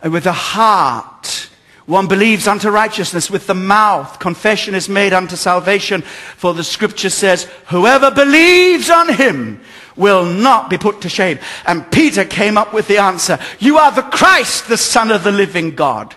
[0.00, 1.50] And with the heart,
[1.86, 3.28] one believes unto righteousness.
[3.28, 6.02] With the mouth, confession is made unto salvation.
[6.02, 9.60] For the scripture says, whoever believes on him
[9.96, 11.38] will not be put to shame.
[11.66, 15.32] And Peter came up with the answer, you are the Christ, the Son of the
[15.32, 16.14] living God.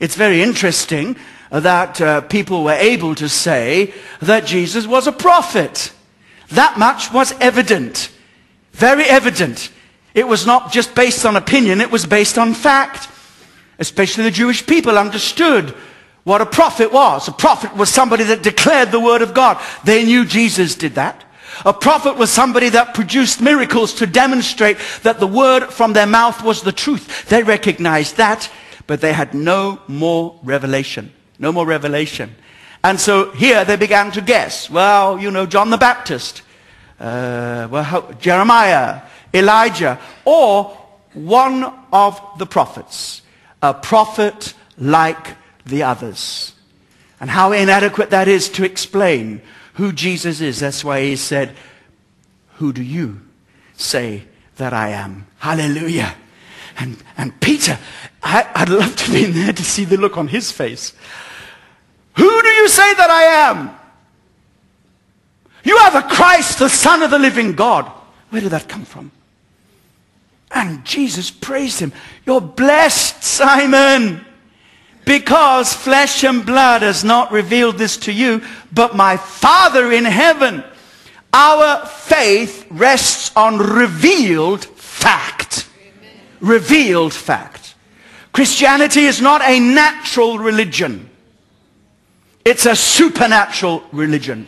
[0.00, 1.16] It's very interesting
[1.50, 5.92] that uh, people were able to say that Jesus was a prophet.
[6.50, 8.10] That much was evident.
[8.72, 9.70] Very evident.
[10.14, 13.08] It was not just based on opinion, it was based on fact.
[13.78, 15.70] Especially the Jewish people understood
[16.24, 17.28] what a prophet was.
[17.28, 19.62] A prophet was somebody that declared the word of God.
[19.84, 21.24] They knew Jesus did that.
[21.64, 26.42] A prophet was somebody that produced miracles to demonstrate that the word from their mouth
[26.42, 27.28] was the truth.
[27.28, 28.50] They recognized that,
[28.86, 31.12] but they had no more revelation.
[31.38, 32.34] No more revelation.
[32.82, 34.70] And so here they began to guess.
[34.70, 36.42] Well, you know, John the Baptist,
[37.00, 39.02] uh, well, Jeremiah,
[39.34, 40.76] Elijah, or
[41.14, 43.22] one of the prophets.
[43.62, 46.54] A prophet like the others.
[47.20, 49.42] And how inadequate that is to explain
[49.78, 50.58] who Jesus is.
[50.58, 51.54] That's why he said,
[52.56, 53.20] Who do you
[53.74, 54.24] say
[54.56, 55.28] that I am?
[55.38, 56.16] Hallelujah.
[56.78, 57.78] And, and Peter,
[58.20, 60.94] I, I'd love to be there to see the look on his face.
[62.16, 63.70] Who do you say that I am?
[65.62, 67.86] You are the Christ, the Son of the living God.
[68.30, 69.12] Where did that come from?
[70.50, 71.92] And Jesus praised him.
[72.26, 74.26] You're blessed, Simon,
[75.08, 80.62] because flesh and blood has not revealed this to you, but my Father in heaven.
[81.32, 85.66] Our faith rests on revealed fact.
[85.80, 86.12] Amen.
[86.40, 87.74] Revealed fact.
[88.32, 91.08] Christianity is not a natural religion.
[92.44, 94.46] It's a supernatural religion.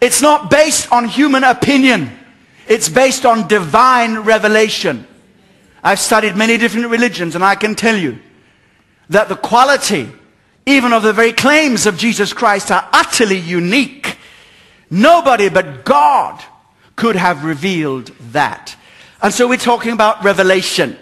[0.00, 2.10] It's not based on human opinion.
[2.66, 5.06] It's based on divine revelation.
[5.84, 8.18] I've studied many different religions and I can tell you
[9.10, 10.10] that the quality
[10.66, 14.16] even of the very claims of Jesus Christ are utterly unique.
[14.90, 16.42] Nobody but God
[16.96, 18.76] could have revealed that.
[19.22, 20.96] And so we're talking about revelation.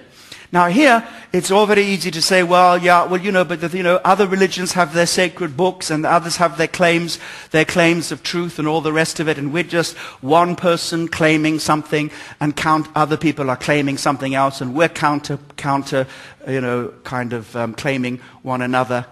[0.52, 3.76] Now here, it's all very easy to say, well, yeah, well, you know, but, the,
[3.76, 7.18] you know, other religions have their sacred books and others have their claims,
[7.50, 9.36] their claims of truth and all the rest of it.
[9.36, 12.10] And we're just one person claiming something
[12.40, 16.06] and count other people are claiming something else and we're counter, counter,
[16.46, 19.04] you know, kind of um, claiming one another.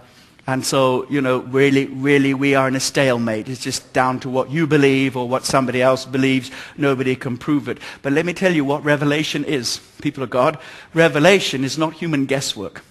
[0.49, 3.49] And so, you know, really, really, we are in a stalemate.
[3.49, 6.51] It's just down to what you believe or what somebody else believes.
[6.77, 7.79] Nobody can prove it.
[8.01, 10.57] But let me tell you what revelation is, people of God.
[10.93, 12.81] Revelation is not human guesswork.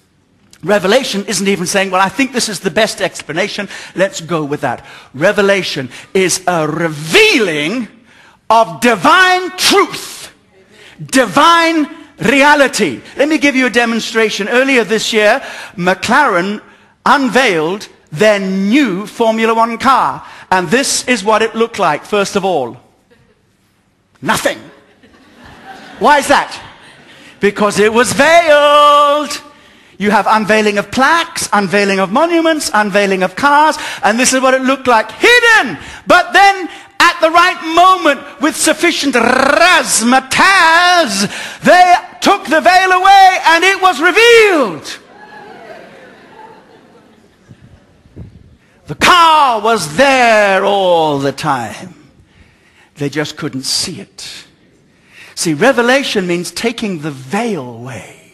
[0.63, 3.71] Revelation isn't even saying, well, I think this is the best explanation.
[3.95, 4.85] Let's go with that.
[5.15, 7.89] Revelation is a revealing
[8.51, 10.31] of divine truth,
[11.03, 11.89] divine
[12.19, 13.01] reality.
[13.17, 14.49] Let me give you a demonstration.
[14.49, 15.41] Earlier this year,
[15.75, 16.63] McLaren
[17.07, 20.27] unveiled their new Formula One car.
[20.51, 22.77] And this is what it looked like, first of all.
[24.21, 24.59] Nothing.
[25.99, 26.63] Why is that?
[27.41, 29.43] Because it was veiled.
[29.99, 34.53] You have unveiling of plaques, unveiling of monuments, unveiling of cars, and this is what
[34.53, 35.11] it looked like.
[35.11, 35.79] Hidden!
[36.07, 36.69] But then,
[37.01, 40.21] at the right moment, with sufficient razzmatazz,
[41.63, 44.99] they took the veil away and it was revealed.
[48.87, 51.95] The car was there all the time.
[52.97, 54.47] They just couldn't see it.
[55.35, 58.33] See, revelation means taking the veil away,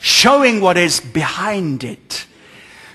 [0.00, 2.26] showing what is behind it.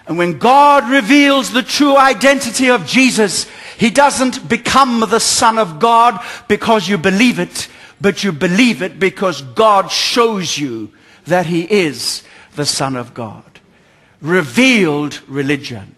[0.08, 3.48] And when God reveals the true identity of Jesus,
[3.78, 7.68] he doesn't become the Son of God because you believe it,
[8.00, 10.92] but you believe it because God shows you
[11.26, 12.24] that he is
[12.56, 13.60] the Son of God.
[14.22, 15.95] Revealed religion.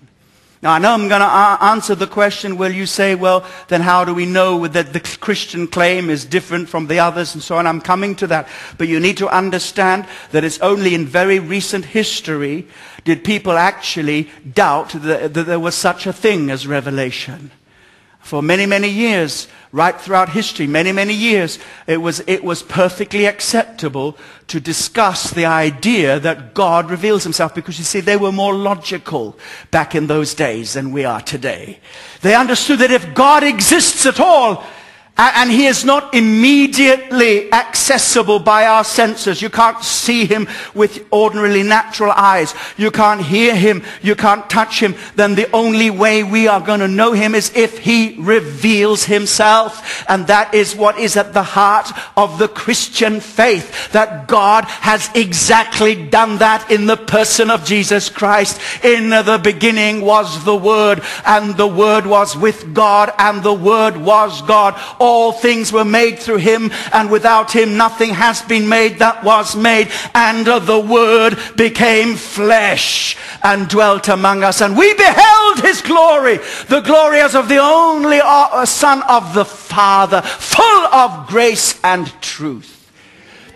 [0.62, 4.04] Now, I know I'm going to answer the question, will you say, well, then how
[4.04, 7.68] do we know that the Christian claim is different from the others and so on?
[7.68, 8.48] I'm coming to that.
[8.78, 12.68] But you need to understand that it's only in very recent history
[13.04, 17.52] did people actually doubt that, that there was such a thing as revelation
[18.28, 23.26] for many, many years, right throughout history, many, many years, it was, it was perfectly
[23.26, 24.18] acceptable
[24.48, 29.40] to discuss the idea that God reveals himself because you see, they were more logical
[29.72, 31.80] back in those days than we are today.
[32.22, 34.62] They understood that if God exists at all,
[35.18, 39.42] and he is not immediately accessible by our senses.
[39.42, 42.54] You can't see him with ordinarily natural eyes.
[42.78, 43.84] You can't hear him.
[44.02, 44.96] You can't touch him.
[45.16, 50.06] Then the only way we are going to know him is if he reveals himself.
[50.08, 53.92] And that is what is at the heart of the Christian faith.
[53.94, 58.62] That God has exactly done that in the person of Jesus Christ.
[58.84, 63.98] In the beginning was the Word and the Word was with God and the Word
[63.98, 64.76] was God
[65.08, 69.56] all things were made through him, and without him nothing has been made that was
[69.56, 69.90] made.
[70.14, 74.62] And the Word became flesh and dwelt among us.
[74.62, 79.46] And we beheld his glory, the glory as of the only uh, Son of the
[79.46, 82.74] Father, full of grace and truth.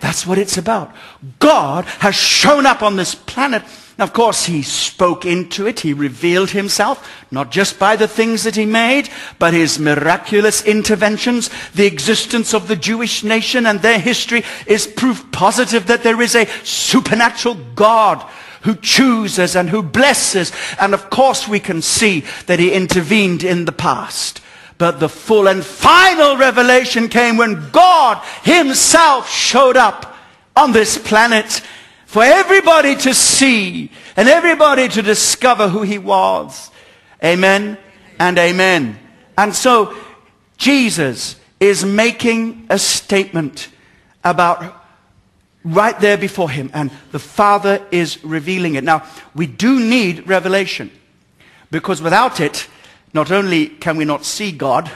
[0.00, 0.92] That's what it's about.
[1.38, 3.62] God has shown up on this planet
[3.98, 5.80] of course, he spoke into it.
[5.80, 11.50] He revealed himself, not just by the things that he made, but his miraculous interventions.
[11.74, 16.34] The existence of the Jewish nation and their history is proof positive that there is
[16.34, 18.22] a supernatural God
[18.62, 20.52] who chooses and who blesses.
[20.80, 24.40] And of course, we can see that he intervened in the past.
[24.78, 30.16] But the full and final revelation came when God himself showed up
[30.56, 31.62] on this planet
[32.12, 36.70] for everybody to see and everybody to discover who he was.
[37.24, 37.78] Amen
[38.18, 38.98] and amen.
[39.38, 39.96] And so
[40.58, 43.70] Jesus is making a statement
[44.22, 44.76] about
[45.64, 48.84] right there before him and the Father is revealing it.
[48.84, 50.90] Now, we do need revelation
[51.70, 52.68] because without it,
[53.14, 54.90] not only can we not see God,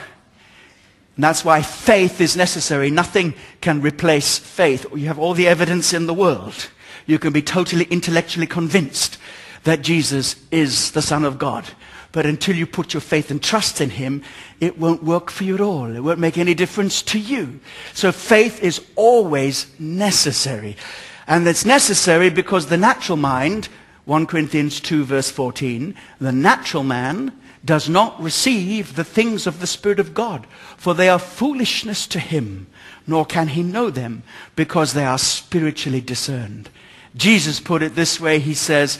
[1.15, 2.91] and that's why faith is necessary.
[2.91, 4.85] Nothing can replace faith.
[4.95, 6.69] You have all the evidence in the world
[7.05, 9.17] you can be totally intellectually convinced
[9.63, 11.65] that Jesus is the Son of God.
[12.11, 14.23] But until you put your faith and trust in Him,
[14.59, 15.95] it won't work for you at all.
[15.95, 17.59] It won't make any difference to you.
[17.93, 20.77] So faith is always necessary.
[21.27, 23.67] And it's necessary because the natural mind,
[24.05, 27.33] 1 Corinthians 2 verse 14, the natural man
[27.65, 32.19] does not receive the things of the Spirit of God, for they are foolishness to
[32.19, 32.67] him,
[33.05, 34.23] nor can he know them,
[34.55, 36.69] because they are spiritually discerned.
[37.17, 38.39] Jesus put it this way.
[38.39, 38.99] He says,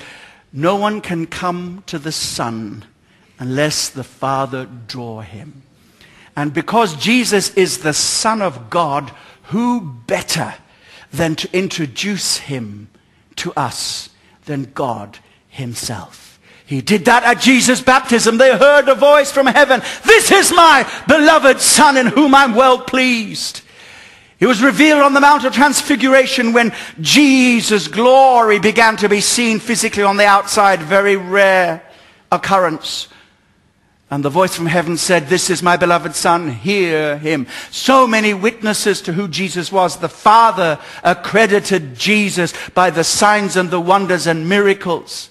[0.51, 2.85] no one can come to the Son
[3.39, 5.63] unless the Father draw him.
[6.35, 9.11] And because Jesus is the Son of God,
[9.43, 10.53] who better
[11.11, 12.89] than to introduce him
[13.37, 14.09] to us
[14.45, 16.39] than God himself?
[16.65, 18.37] He did that at Jesus' baptism.
[18.37, 19.81] They heard a voice from heaven.
[20.05, 23.61] This is my beloved Son in whom I'm well pleased.
[24.39, 26.71] It was revealed on the Mount of Transfiguration when
[27.01, 30.79] Jesus' glory began to be seen physically on the outside.
[30.79, 31.81] Very rare
[32.31, 33.07] occurrence.
[34.09, 37.47] And the voice from heaven said, This is my beloved Son, hear him.
[37.71, 39.97] So many witnesses to who Jesus was.
[39.97, 45.29] The Father accredited Jesus by the signs and the wonders and miracles.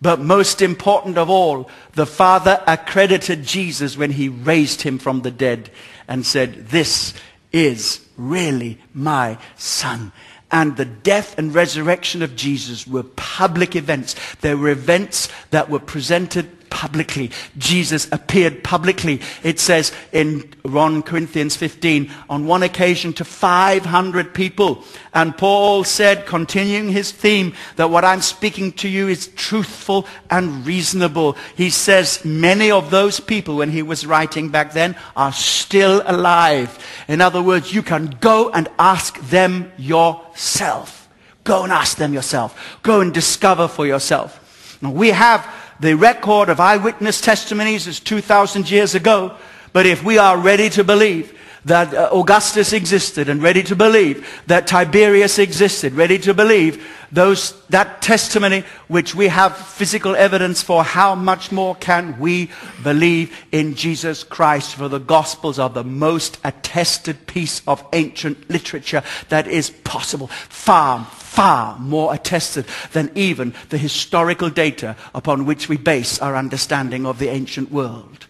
[0.00, 5.30] But most important of all, the Father accredited Jesus when he raised him from the
[5.30, 5.70] dead
[6.08, 7.14] and said, This
[7.52, 10.12] is really my son.
[10.50, 14.14] And the death and resurrection of Jesus were public events.
[14.40, 17.30] They were events that were presented publicly.
[17.58, 19.20] Jesus appeared publicly.
[19.42, 24.84] It says in 1 Corinthians 15, on one occasion to 500 people.
[25.14, 30.66] And Paul said, continuing his theme, that what I'm speaking to you is truthful and
[30.66, 31.36] reasonable.
[31.56, 36.78] He says many of those people, when he was writing back then, are still alive.
[37.08, 41.08] In other words, you can go and ask them yourself.
[41.44, 42.78] Go and ask them yourself.
[42.82, 44.42] Go and discover for yourself.
[44.82, 45.48] Now, we have
[45.80, 49.36] the record of eyewitness testimonies is 2,000 years ago.
[49.72, 54.26] But if we are ready to believe that uh, Augustus existed and ready to believe
[54.46, 60.84] that Tiberius existed, ready to believe those, that testimony which we have physical evidence for,
[60.84, 62.50] how much more can we
[62.84, 64.76] believe in Jesus Christ?
[64.76, 70.28] For the Gospels are the most attested piece of ancient literature that is possible.
[70.28, 71.04] Far,
[71.36, 77.18] far more attested than even the historical data upon which we base our understanding of
[77.18, 78.26] the ancient world.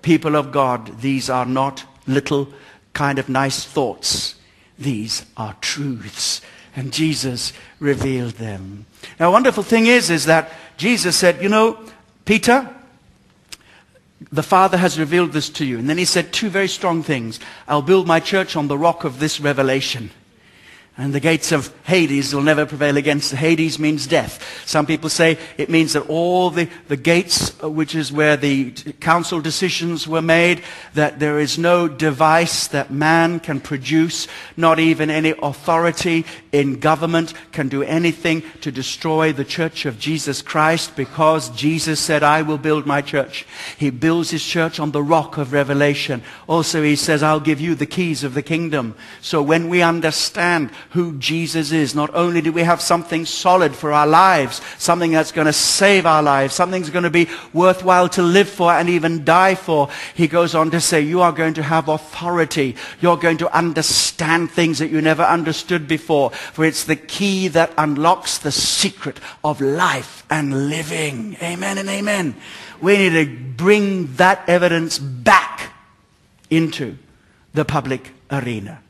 [0.00, 2.48] People of God, these are not little
[2.94, 4.36] kind of nice thoughts.
[4.78, 6.40] These are truths.
[6.74, 8.86] And Jesus revealed them.
[9.20, 11.78] Now, wonderful thing is, is that Jesus said, you know,
[12.24, 12.74] Peter,
[14.32, 15.78] the Father has revealed this to you.
[15.78, 17.38] And then he said two very strong things.
[17.68, 20.10] I'll build my church on the rock of this revelation.
[20.98, 23.32] And the gates of Hades will never prevail against.
[23.32, 24.42] Hades means death.
[24.64, 28.70] Some people say it means that all the, the gates, uh, which is where the
[28.98, 30.62] council decisions were made,
[30.94, 34.26] that there is no device that man can produce,
[34.56, 40.40] not even any authority in government can do anything to destroy the church of Jesus
[40.40, 43.44] Christ because Jesus said, I will build my church.
[43.76, 46.22] He builds his church on the rock of revelation.
[46.46, 48.94] Also, he says, I'll give you the keys of the kingdom.
[49.20, 51.94] So when we understand who Jesus is.
[51.94, 56.06] Not only do we have something solid for our lives, something that's going to save
[56.06, 59.88] our lives, something that's going to be worthwhile to live for and even die for.
[60.14, 62.76] He goes on to say, you are going to have authority.
[63.00, 66.30] You're going to understand things that you never understood before.
[66.30, 71.36] For it's the key that unlocks the secret of life and living.
[71.42, 72.36] Amen and amen.
[72.80, 73.26] We need to
[73.56, 75.72] bring that evidence back
[76.50, 76.98] into
[77.54, 78.80] the public arena.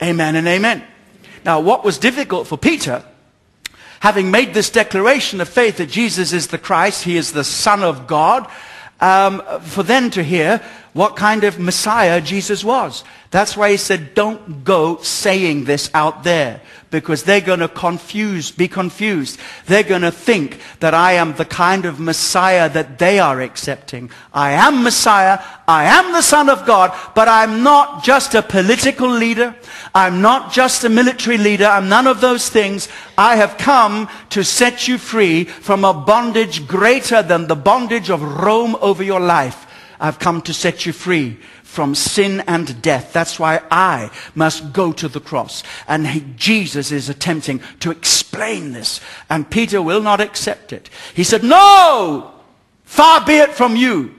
[0.00, 0.84] Amen and amen.
[1.44, 3.04] Now, what was difficult for Peter,
[4.00, 7.82] having made this declaration of faith that Jesus is the Christ, he is the Son
[7.82, 8.50] of God,
[9.00, 10.60] um, for them to hear
[10.92, 13.04] what kind of Messiah Jesus was.
[13.30, 18.50] That's why he said, don't go saying this out there because they're going to confuse,
[18.50, 19.40] be confused.
[19.64, 24.10] They're going to think that I am the kind of Messiah that they are accepting.
[24.34, 25.40] I am Messiah.
[25.66, 29.56] I am the Son of God, but I'm not just a political leader.
[29.94, 31.64] I'm not just a military leader.
[31.64, 32.88] I'm none of those things.
[33.16, 38.22] I have come to set you free from a bondage greater than the bondage of
[38.22, 39.66] Rome over your life.
[40.02, 43.12] I've come to set you free from sin and death.
[43.12, 45.62] That's why I must go to the cross.
[45.86, 49.00] And he, Jesus is attempting to explain this.
[49.30, 50.90] And Peter will not accept it.
[51.14, 52.32] He said, No!
[52.82, 54.12] Far be it from you.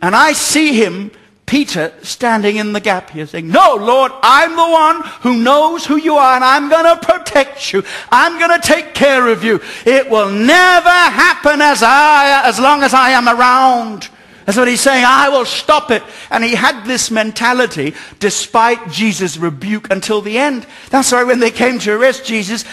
[0.00, 1.12] And I see him,
[1.44, 5.96] Peter, standing in the gap here saying, No, Lord, I'm the one who knows who
[5.96, 7.84] you are and I'm going to protect you.
[8.10, 9.60] I'm going to take care of you.
[9.84, 14.08] It will never happen as I, as long as I am around.
[14.46, 15.04] That's what he's saying.
[15.04, 16.04] I will stop it.
[16.30, 20.66] And he had this mentality despite Jesus' rebuke until the end.
[20.90, 22.64] That's why when they came to arrest Jesus,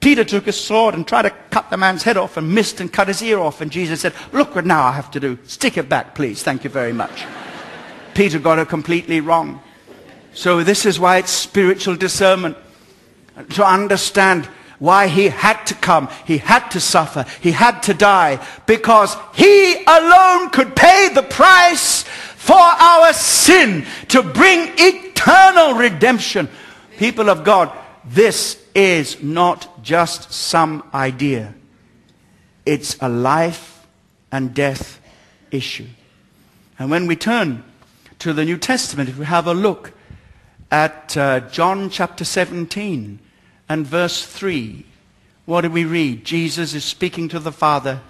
[0.00, 2.92] Peter took a sword and tried to cut the man's head off and missed and
[2.92, 3.60] cut his ear off.
[3.60, 5.38] And Jesus said, look what now I have to do.
[5.44, 6.42] Stick it back, please.
[6.42, 7.24] Thank you very much.
[8.14, 9.62] Peter got it completely wrong.
[10.34, 12.56] So this is why it's spiritual discernment.
[13.50, 14.48] To understand
[14.82, 19.76] why he had to come, he had to suffer, he had to die, because he
[19.84, 26.48] alone could pay the price for our sin to bring eternal redemption.
[26.98, 27.70] People of God,
[28.04, 31.54] this is not just some idea.
[32.66, 33.86] It's a life
[34.32, 35.00] and death
[35.52, 35.86] issue.
[36.76, 37.62] And when we turn
[38.18, 39.92] to the New Testament, if we have a look
[40.72, 43.20] at uh, John chapter 17,
[43.72, 44.84] and verse 3,
[45.46, 46.26] what do we read?
[46.26, 48.02] Jesus is speaking to the Father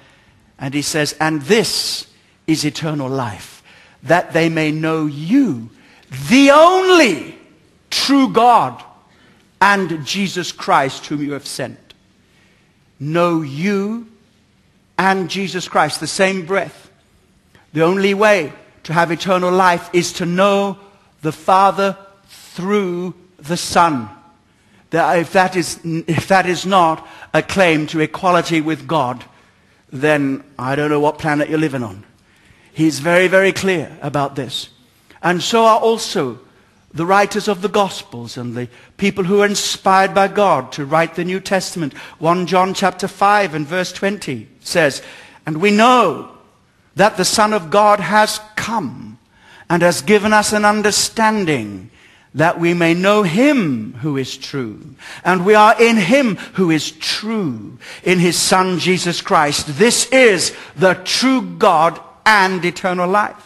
[0.59, 2.09] and he says, And this
[2.49, 3.63] is eternal life,
[4.03, 5.71] that they may know you,
[6.29, 7.39] the only
[7.91, 8.83] true God,
[9.61, 11.95] and Jesus Christ, whom you have sent.
[12.99, 14.09] Know you
[14.99, 16.91] and Jesus Christ, the same breath.
[17.73, 18.53] The only way
[18.83, 20.81] to have eternal life is to know
[21.21, 21.97] the Father
[22.27, 24.11] through the Son
[24.93, 29.24] that if that is, if that is not a claim to equality with God,
[29.90, 32.05] then I don't know what planet you're living on.
[32.72, 34.68] He's very, very clear about this.
[35.22, 36.40] And so are also
[36.93, 38.68] the writers of the Gospels and the
[38.99, 41.95] people who are inspired by God to write the New Testament.
[42.18, 45.03] 1 John chapter 5 and verse 20 says,
[45.47, 46.36] And we know
[46.97, 49.18] that the Son of God has come
[49.70, 51.90] and has given us an understanding
[52.35, 54.95] that we may know him who is true.
[55.24, 59.66] And we are in him who is true, in his Son Jesus Christ.
[59.78, 63.45] This is the true God and eternal life.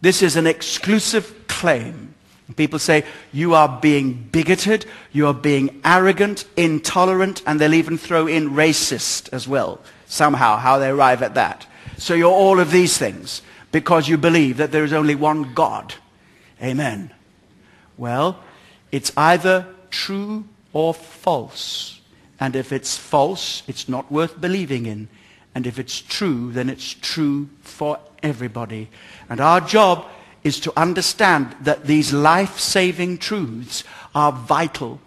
[0.00, 2.14] This is an exclusive claim.
[2.56, 8.26] People say, you are being bigoted, you are being arrogant, intolerant, and they'll even throw
[8.26, 11.66] in racist as well, somehow, how they arrive at that.
[11.96, 15.94] So you're all of these things because you believe that there is only one God.
[16.62, 17.12] Amen.
[17.96, 18.38] Well,
[18.90, 22.00] it's either true or false.
[22.40, 25.08] And if it's false, it's not worth believing in.
[25.54, 28.88] And if it's true, then it's true for everybody.
[29.28, 30.06] And our job
[30.42, 33.84] is to understand that these life-saving truths
[34.14, 35.00] are vital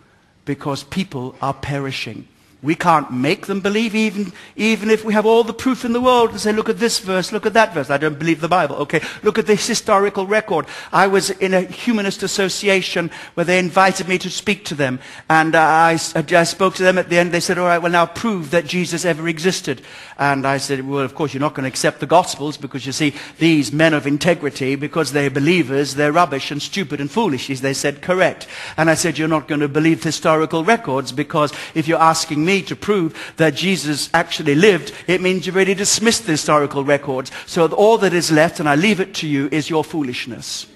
[0.45, 2.27] because people are perishing.
[2.65, 6.01] We can't make them believe even, even if we have all the proof in the
[6.01, 7.91] world and say, look at this verse, look at that verse.
[7.91, 8.77] I don't believe the Bible.
[8.77, 10.65] Okay, look at this historical record.
[10.91, 14.99] I was in a humanist association where they invited me to speak to them.
[15.29, 17.31] And I, I spoke to them at the end.
[17.31, 19.83] They said, all right, well now prove that Jesus ever existed.
[20.17, 22.91] And I said, well, of course you're not going to accept the Gospels because you
[22.91, 27.47] see, these men of integrity, because they're believers, they're rubbish and stupid and foolish.
[27.47, 28.47] They said, correct.
[28.75, 32.54] And I said, you're not going to believe historical records because if you're asking me
[32.63, 37.31] to prove that Jesus actually lived, it means you've already dismissed the historical records.
[37.45, 40.67] So all that is left, and I leave it to you, is your foolishness.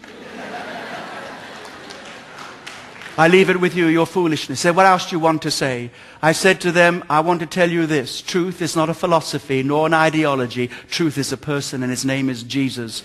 [3.18, 4.62] I leave it with you, your foolishness.
[4.62, 5.92] Say, what else do you want to say?
[6.22, 8.22] I said to them, I want to tell you this.
[8.22, 10.70] Truth is not a philosophy nor an ideology.
[10.90, 13.04] Truth is a person and his name is Jesus.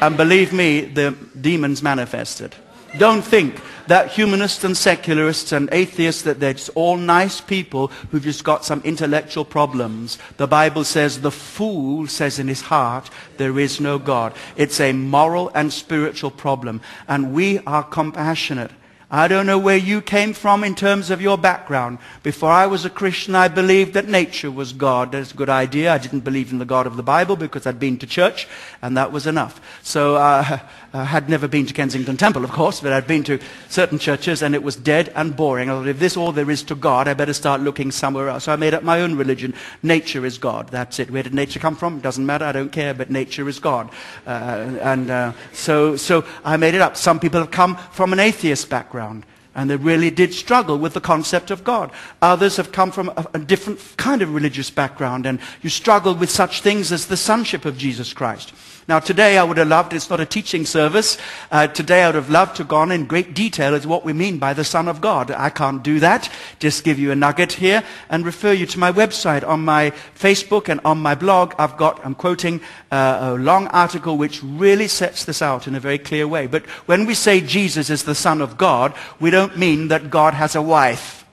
[0.00, 2.54] And believe me, the demons manifested.
[2.98, 8.22] Don't think that humanists and secularists and atheists, that they're just all nice people who've
[8.22, 10.18] just got some intellectual problems.
[10.36, 14.34] The Bible says the fool says in his heart, there is no God.
[14.56, 16.80] It's a moral and spiritual problem.
[17.06, 18.72] And we are compassionate.
[19.08, 21.98] I don't know where you came from in terms of your background.
[22.24, 25.12] Before I was a Christian, I believed that nature was God.
[25.12, 25.92] That's a good idea.
[25.92, 28.48] I didn't believe in the God of the Bible because I'd been to church,
[28.82, 29.60] and that was enough.
[29.84, 30.58] So uh,
[30.92, 33.38] I had never been to Kensington Temple, of course, but I'd been to
[33.68, 35.70] certain churches, and it was dead and boring.
[35.70, 38.44] I thought, if this all there is to God, I better start looking somewhere else.
[38.44, 39.54] So I made up my own religion.
[39.84, 40.70] Nature is God.
[40.70, 41.12] That's it.
[41.12, 42.00] Where did nature come from?
[42.00, 42.44] Doesn't matter.
[42.44, 43.88] I don't care, but nature is God.
[44.26, 46.96] Uh, and uh, so, so I made it up.
[46.96, 49.26] Some people have come from an atheist background background.
[49.54, 51.90] And they really did struggle with the concept of God.
[52.20, 56.30] Others have come from a, a, different kind of religious background, and you struggled with
[56.30, 58.52] such things as the sonship of Jesus Christ.
[58.88, 61.18] Now, today I would have loved, it's not a teaching service,
[61.50, 64.12] uh, today I would have loved to have gone in great detail as what we
[64.12, 65.32] mean by the Son of God.
[65.32, 66.30] I can't do that.
[66.60, 69.44] Just give you a nugget here and refer you to my website.
[69.44, 72.60] On my Facebook and on my blog, I've got, I'm quoting
[72.92, 76.46] uh, a long article which really sets this out in a very clear way.
[76.46, 80.32] But when we say Jesus is the Son of God, we don't mean that God
[80.34, 81.26] has a wife.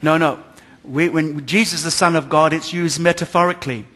[0.00, 0.38] No, no.
[0.84, 3.86] We, when Jesus is the Son of God, it's used metaphorically.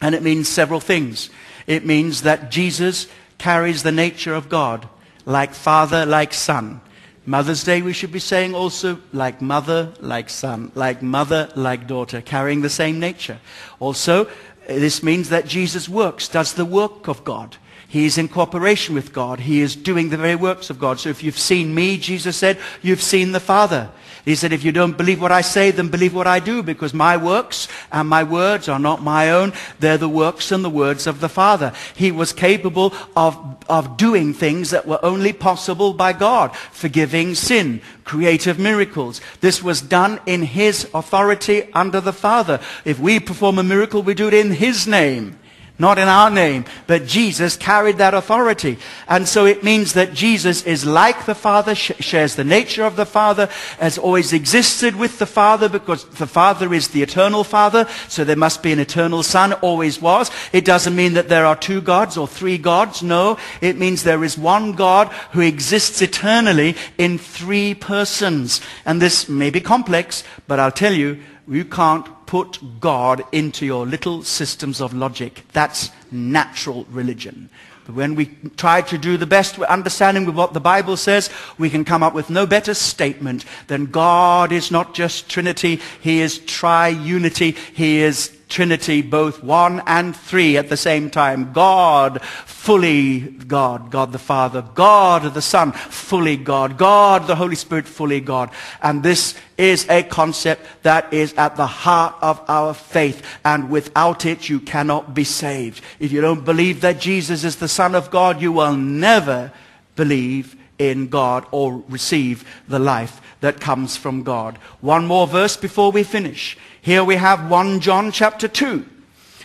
[0.00, 1.30] And it means several things.
[1.66, 3.06] It means that Jesus
[3.38, 4.88] carries the nature of God,
[5.26, 6.80] like Father, like Son.
[7.26, 12.20] Mother's Day, we should be saying also, like mother, like son, like mother, like daughter,
[12.20, 13.38] carrying the same nature.
[13.78, 14.26] Also,
[14.66, 17.56] this means that Jesus works, does the work of God.
[17.86, 19.40] He is in cooperation with God.
[19.40, 20.98] He is doing the very works of God.
[20.98, 23.90] So if you've seen me, Jesus said, you've seen the Father.
[24.24, 26.92] He said, if you don't believe what I say, then believe what I do, because
[26.92, 29.52] my works and my words are not my own.
[29.78, 31.72] They're the works and the words of the Father.
[31.94, 36.54] He was capable of, of doing things that were only possible by God.
[36.56, 39.20] Forgiving sin, creative miracles.
[39.40, 42.60] This was done in His authority under the Father.
[42.84, 45.38] If we perform a miracle, we do it in His name
[45.80, 48.78] not in our name, but Jesus carried that authority.
[49.08, 52.96] And so it means that Jesus is like the Father, sh- shares the nature of
[52.96, 57.88] the Father, has always existed with the Father because the Father is the eternal Father,
[58.08, 60.30] so there must be an eternal Son, always was.
[60.52, 63.38] It doesn't mean that there are two gods or three gods, no.
[63.62, 68.60] It means there is one God who exists eternally in three persons.
[68.84, 73.84] And this may be complex, but I'll tell you, you can't put God into your
[73.84, 75.42] little systems of logic.
[75.52, 77.50] That's natural religion.
[77.84, 78.26] But when we
[78.56, 81.28] try to do the best we're understanding with what the Bible says,
[81.58, 86.20] we can come up with no better statement than God is not just Trinity, He
[86.20, 91.52] is triunity, He is Trinity, both one and three at the same time.
[91.52, 93.90] God, fully God.
[93.90, 94.62] God the Father.
[94.74, 96.76] God the Son, fully God.
[96.76, 98.50] God the Holy Spirit, fully God.
[98.82, 103.24] And this is a concept that is at the heart of our faith.
[103.44, 105.82] And without it, you cannot be saved.
[105.98, 109.52] If you don't believe that Jesus is the Son of God, you will never
[109.96, 114.56] believe in God or receive the life that comes from God.
[114.80, 116.56] One more verse before we finish.
[116.80, 118.84] Here we have 1 John chapter 2,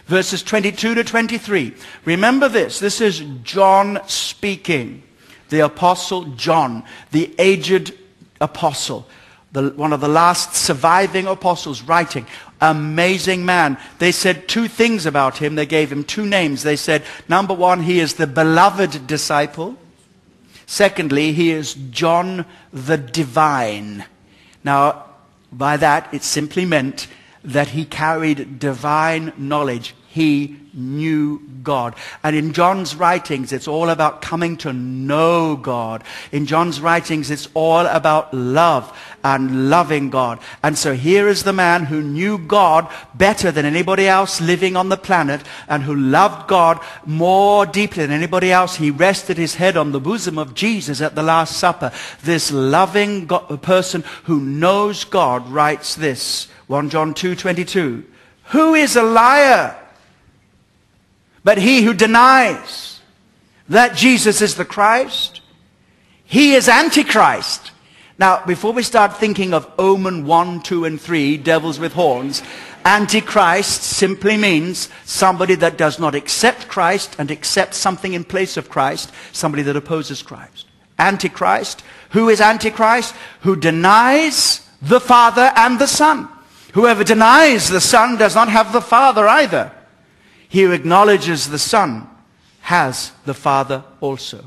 [0.05, 1.73] verses 22 to 23.
[2.05, 2.79] Remember this.
[2.79, 5.03] This is John speaking.
[5.49, 7.93] The apostle John, the aged
[8.39, 9.05] apostle,
[9.51, 12.25] the, one of the last surviving apostles writing.
[12.61, 13.77] Amazing man.
[13.99, 15.55] They said two things about him.
[15.55, 16.63] They gave him two names.
[16.63, 19.75] They said, number one, he is the beloved disciple.
[20.65, 24.05] Secondly, he is John the divine.
[24.63, 25.05] Now,
[25.51, 27.07] By that, it simply meant
[27.43, 29.95] that he carried divine knowledge.
[30.15, 31.93] He knew God.
[32.23, 36.05] And in John's writings, it's all about coming to know God.
[36.31, 40.39] In John's writings, it's all about love and loving God.
[40.63, 44.87] And so here is the man who knew God better than anybody else living on
[44.87, 48.77] the planet and who loved God more deeply than anybody else.
[48.77, 51.91] He rested his head on the bosom of Jesus at the Last Supper.
[52.23, 56.47] This loving God, person who knows God writes this.
[56.67, 58.05] 1 John 2:22.
[58.51, 59.75] Who is a liar?
[61.45, 62.99] But he who denies
[63.69, 65.41] that Jesus is the Christ,
[66.25, 67.71] he is Antichrist.
[68.17, 72.41] Now, before we start thinking of Omen 1, 2, and 3, devils with horns,
[72.83, 78.69] Antichrist simply means somebody that does not accept Christ and accepts something in place of
[78.69, 80.65] Christ, somebody that opposes Christ.
[80.97, 81.83] Antichrist.
[82.11, 83.13] Who is Antichrist?
[83.41, 86.27] Who denies the Father and the Son.
[86.73, 89.71] Whoever denies the Son does not have the Father either.
[90.55, 92.07] He who acknowledges the Son
[92.61, 94.41] has the Father also.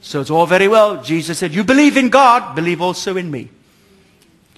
[0.00, 1.04] So it's all very well.
[1.04, 3.50] Jesus said, You believe in God, believe also in me.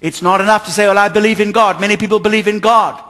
[0.01, 1.79] It's not enough to say, Well, I believe in God.
[1.79, 3.05] Many people believe in God.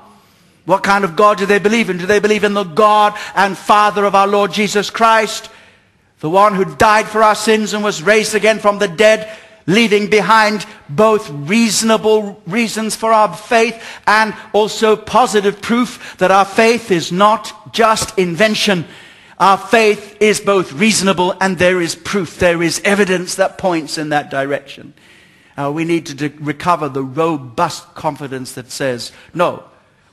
[0.64, 1.98] What kind of God do they believe in?
[1.98, 5.48] Do they believe in the God and Father of our Lord Jesus Christ?
[6.18, 9.32] The one who died for our sins and was raised again from the dead
[9.68, 16.90] leaving behind both reasonable reasons for our faith and also positive proof that our faith
[16.90, 18.86] is not just invention.
[19.38, 22.38] Our faith is both reasonable and there is proof.
[22.38, 24.94] There is evidence that points in that direction.
[25.56, 29.64] Uh, we need to recover the robust confidence that says, no,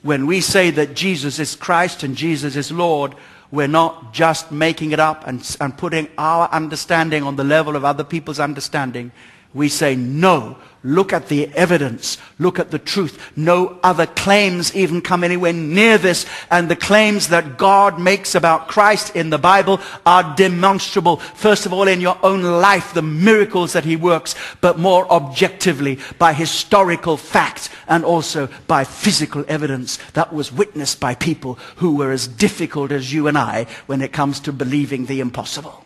[0.01, 3.15] when we say that Jesus is Christ and Jesus is Lord,
[3.51, 7.85] we're not just making it up and, and putting our understanding on the level of
[7.85, 9.13] other people's understanding
[9.55, 10.57] we say no.
[10.83, 12.19] Look at the evidence.
[12.37, 13.19] Look at the truth.
[13.35, 16.27] No other claims even come anywhere near this.
[16.51, 21.17] And the claims that God makes about Christ in the Bible are demonstrable.
[21.17, 25.97] First of all, in your own life, the miracles that he works, but more objectively
[26.19, 32.11] by historical fact and also by physical evidence that was witnessed by people who were
[32.11, 35.83] as difficult as you and I when it comes to believing the impossible.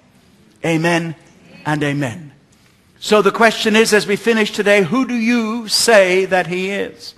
[0.66, 1.16] Amen
[1.66, 2.29] and amen.
[3.02, 7.16] So the question is, as we finish today, who do you say that he is?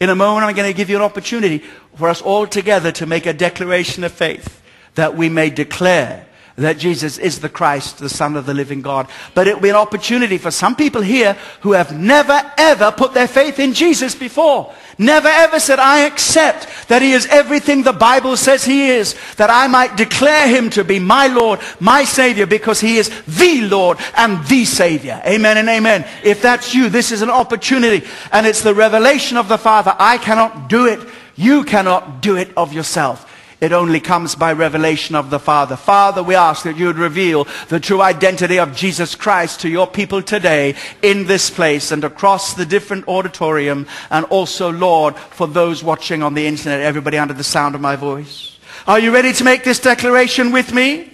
[0.00, 1.62] In a moment, I'm going to give you an opportunity
[1.94, 4.62] for us all together to make a declaration of faith
[4.94, 6.26] that we may declare
[6.56, 9.08] that Jesus is the Christ, the Son of the living God.
[9.34, 13.14] But it will be an opportunity for some people here who have never ever put
[13.14, 14.74] their faith in Jesus before.
[14.98, 19.48] Never ever said, I accept that he is everything the Bible says he is, that
[19.48, 23.96] I might declare him to be my Lord, my Savior, because he is the Lord
[24.16, 25.22] and the Savior.
[25.24, 26.06] Amen and amen.
[26.22, 29.96] If that's you, this is an opportunity and it's the revelation of the Father.
[29.98, 31.00] I cannot do it.
[31.34, 33.29] You cannot do it of yourself.
[33.60, 35.76] It only comes by revelation of the Father.
[35.76, 39.86] Father, we ask that you would reveal the true identity of Jesus Christ to your
[39.86, 45.84] people today in this place and across the different auditorium and also, Lord, for those
[45.84, 48.56] watching on the internet, everybody under the sound of my voice.
[48.86, 51.12] Are you ready to make this declaration with me?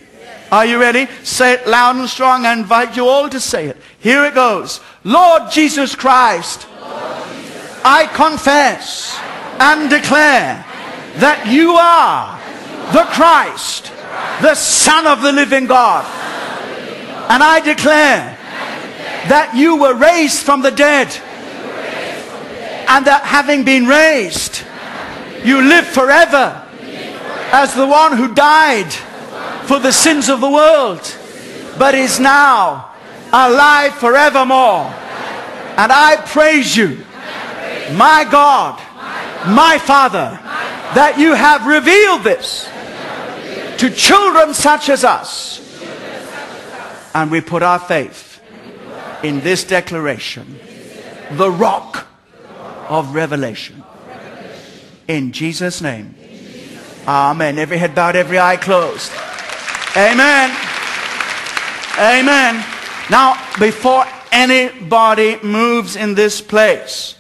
[0.53, 1.09] Are you ready?
[1.25, 2.47] Say it loud and strong.
[2.47, 3.77] I invite you all to say it.
[3.99, 4.81] Here it goes.
[5.03, 7.81] Lord Jesus Christ, Lord Jesus.
[7.85, 9.19] I confess
[9.59, 10.65] and declare
[11.17, 12.36] that you are
[12.93, 13.93] the Christ,
[14.43, 16.05] the Son of the living God.
[17.29, 18.39] And I declare
[19.29, 21.09] that you were raised from the dead.
[22.89, 24.63] And that having been raised,
[25.45, 26.63] you live forever
[27.53, 28.93] as the one who died
[29.67, 31.01] for the sins of the world,
[31.79, 32.95] but is now
[33.33, 34.85] alive forevermore.
[35.77, 37.05] And I praise you,
[37.97, 38.79] my God,
[39.49, 40.39] my Father,
[40.95, 42.69] that you have revealed this
[43.79, 45.63] to children such as us.
[47.15, 48.41] And we put our faith
[49.23, 50.59] in this declaration,
[51.33, 52.07] the rock
[52.89, 53.83] of revelation.
[55.09, 56.15] In Jesus' name.
[57.07, 57.59] Amen.
[57.59, 59.13] Every head bowed, every eye closed.
[59.97, 60.51] Amen.
[61.99, 62.65] Amen.
[63.09, 67.15] Now, before anybody moves in this place,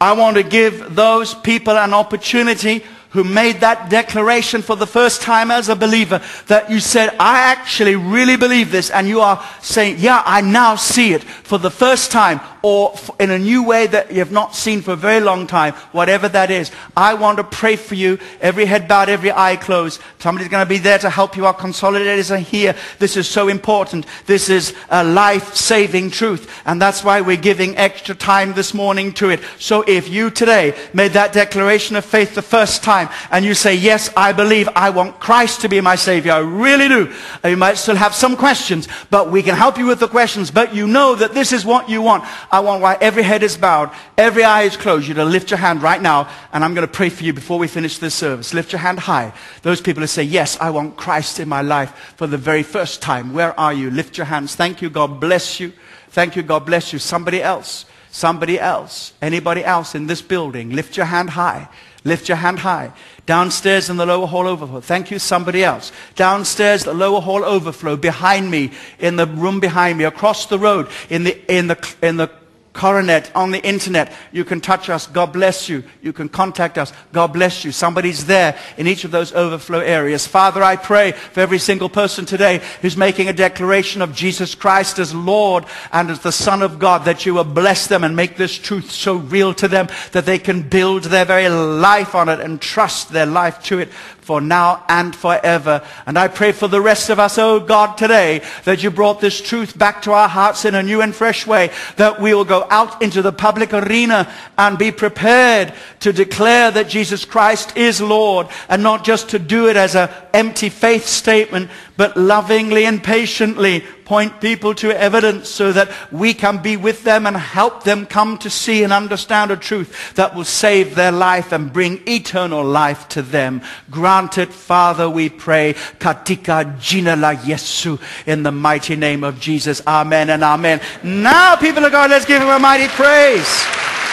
[0.00, 2.84] I want to give those people an opportunity
[3.14, 7.52] who made that declaration for the first time as a believer that you said, I
[7.52, 8.90] actually really believe this.
[8.90, 13.30] And you are saying, yeah, I now see it for the first time or in
[13.30, 16.50] a new way that you have not seen for a very long time, whatever that
[16.50, 16.72] is.
[16.96, 18.18] I want to pray for you.
[18.40, 20.00] Every head bowed, every eye closed.
[20.18, 21.44] Somebody's going to be there to help you.
[21.44, 22.74] Our consolidators are here.
[22.98, 24.06] This is so important.
[24.26, 26.50] This is a life-saving truth.
[26.64, 29.40] And that's why we're giving extra time this morning to it.
[29.58, 33.74] So if you today made that declaration of faith the first time and you say,
[33.74, 36.32] yes, I believe I want Christ to be my Savior.
[36.32, 37.12] I really do.
[37.44, 40.50] You might still have some questions, but we can help you with the questions.
[40.50, 42.24] But you know that this is what you want.
[42.50, 45.58] I want why every head is bowed, every eye is closed, you to lift your
[45.58, 48.54] hand right now, and I'm going to pray for you before we finish this service.
[48.54, 49.32] Lift your hand high.
[49.62, 53.02] Those people who say, yes, I want Christ in my life for the very first
[53.02, 53.32] time.
[53.32, 53.90] Where are you?
[53.90, 54.54] Lift your hands.
[54.54, 54.90] Thank you.
[54.90, 55.72] God bless you.
[56.10, 56.42] Thank you.
[56.42, 56.98] God bless you.
[56.98, 57.86] Somebody else.
[58.10, 59.12] Somebody else.
[59.20, 60.70] Anybody else in this building.
[60.70, 61.68] Lift your hand high.
[62.04, 62.92] Lift your hand high.
[63.24, 64.80] Downstairs in the lower hall overflow.
[64.80, 65.90] Thank you, somebody else.
[66.14, 67.96] Downstairs, the lower hall overflow.
[67.96, 72.18] Behind me, in the room behind me, across the road, in the, in the, in
[72.18, 72.30] the
[72.74, 74.12] coronet on the internet.
[74.32, 75.06] You can touch us.
[75.06, 75.84] God bless you.
[76.02, 76.92] You can contact us.
[77.12, 77.72] God bless you.
[77.72, 80.26] Somebody's there in each of those overflow areas.
[80.26, 84.98] Father, I pray for every single person today who's making a declaration of Jesus Christ
[84.98, 88.36] as Lord and as the Son of God, that you will bless them and make
[88.36, 92.40] this truth so real to them that they can build their very life on it
[92.40, 93.88] and trust their life to it
[94.24, 95.86] for now and forever.
[96.06, 99.40] And I pray for the rest of us, oh God, today, that you brought this
[99.40, 102.66] truth back to our hearts in a new and fresh way, that we will go
[102.70, 108.48] out into the public arena and be prepared to declare that Jesus Christ is Lord,
[108.70, 113.84] and not just to do it as an empty faith statement, but lovingly and patiently
[114.04, 118.36] point people to evidence so that we can be with them and help them come
[118.38, 123.08] to see and understand a truth that will save their life and bring eternal life
[123.08, 123.62] to them.
[123.90, 125.74] Grant it, Father, we pray.
[125.98, 129.80] Katika jina la Yesu in the mighty name of Jesus.
[129.86, 130.80] Amen and amen.
[131.02, 133.64] Now, people of God, let's give him a mighty praise.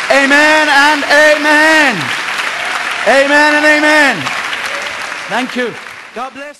[0.09, 1.95] Amen and amen.
[3.07, 4.15] Amen and amen.
[5.27, 5.73] Thank you.
[6.13, 6.59] God bless.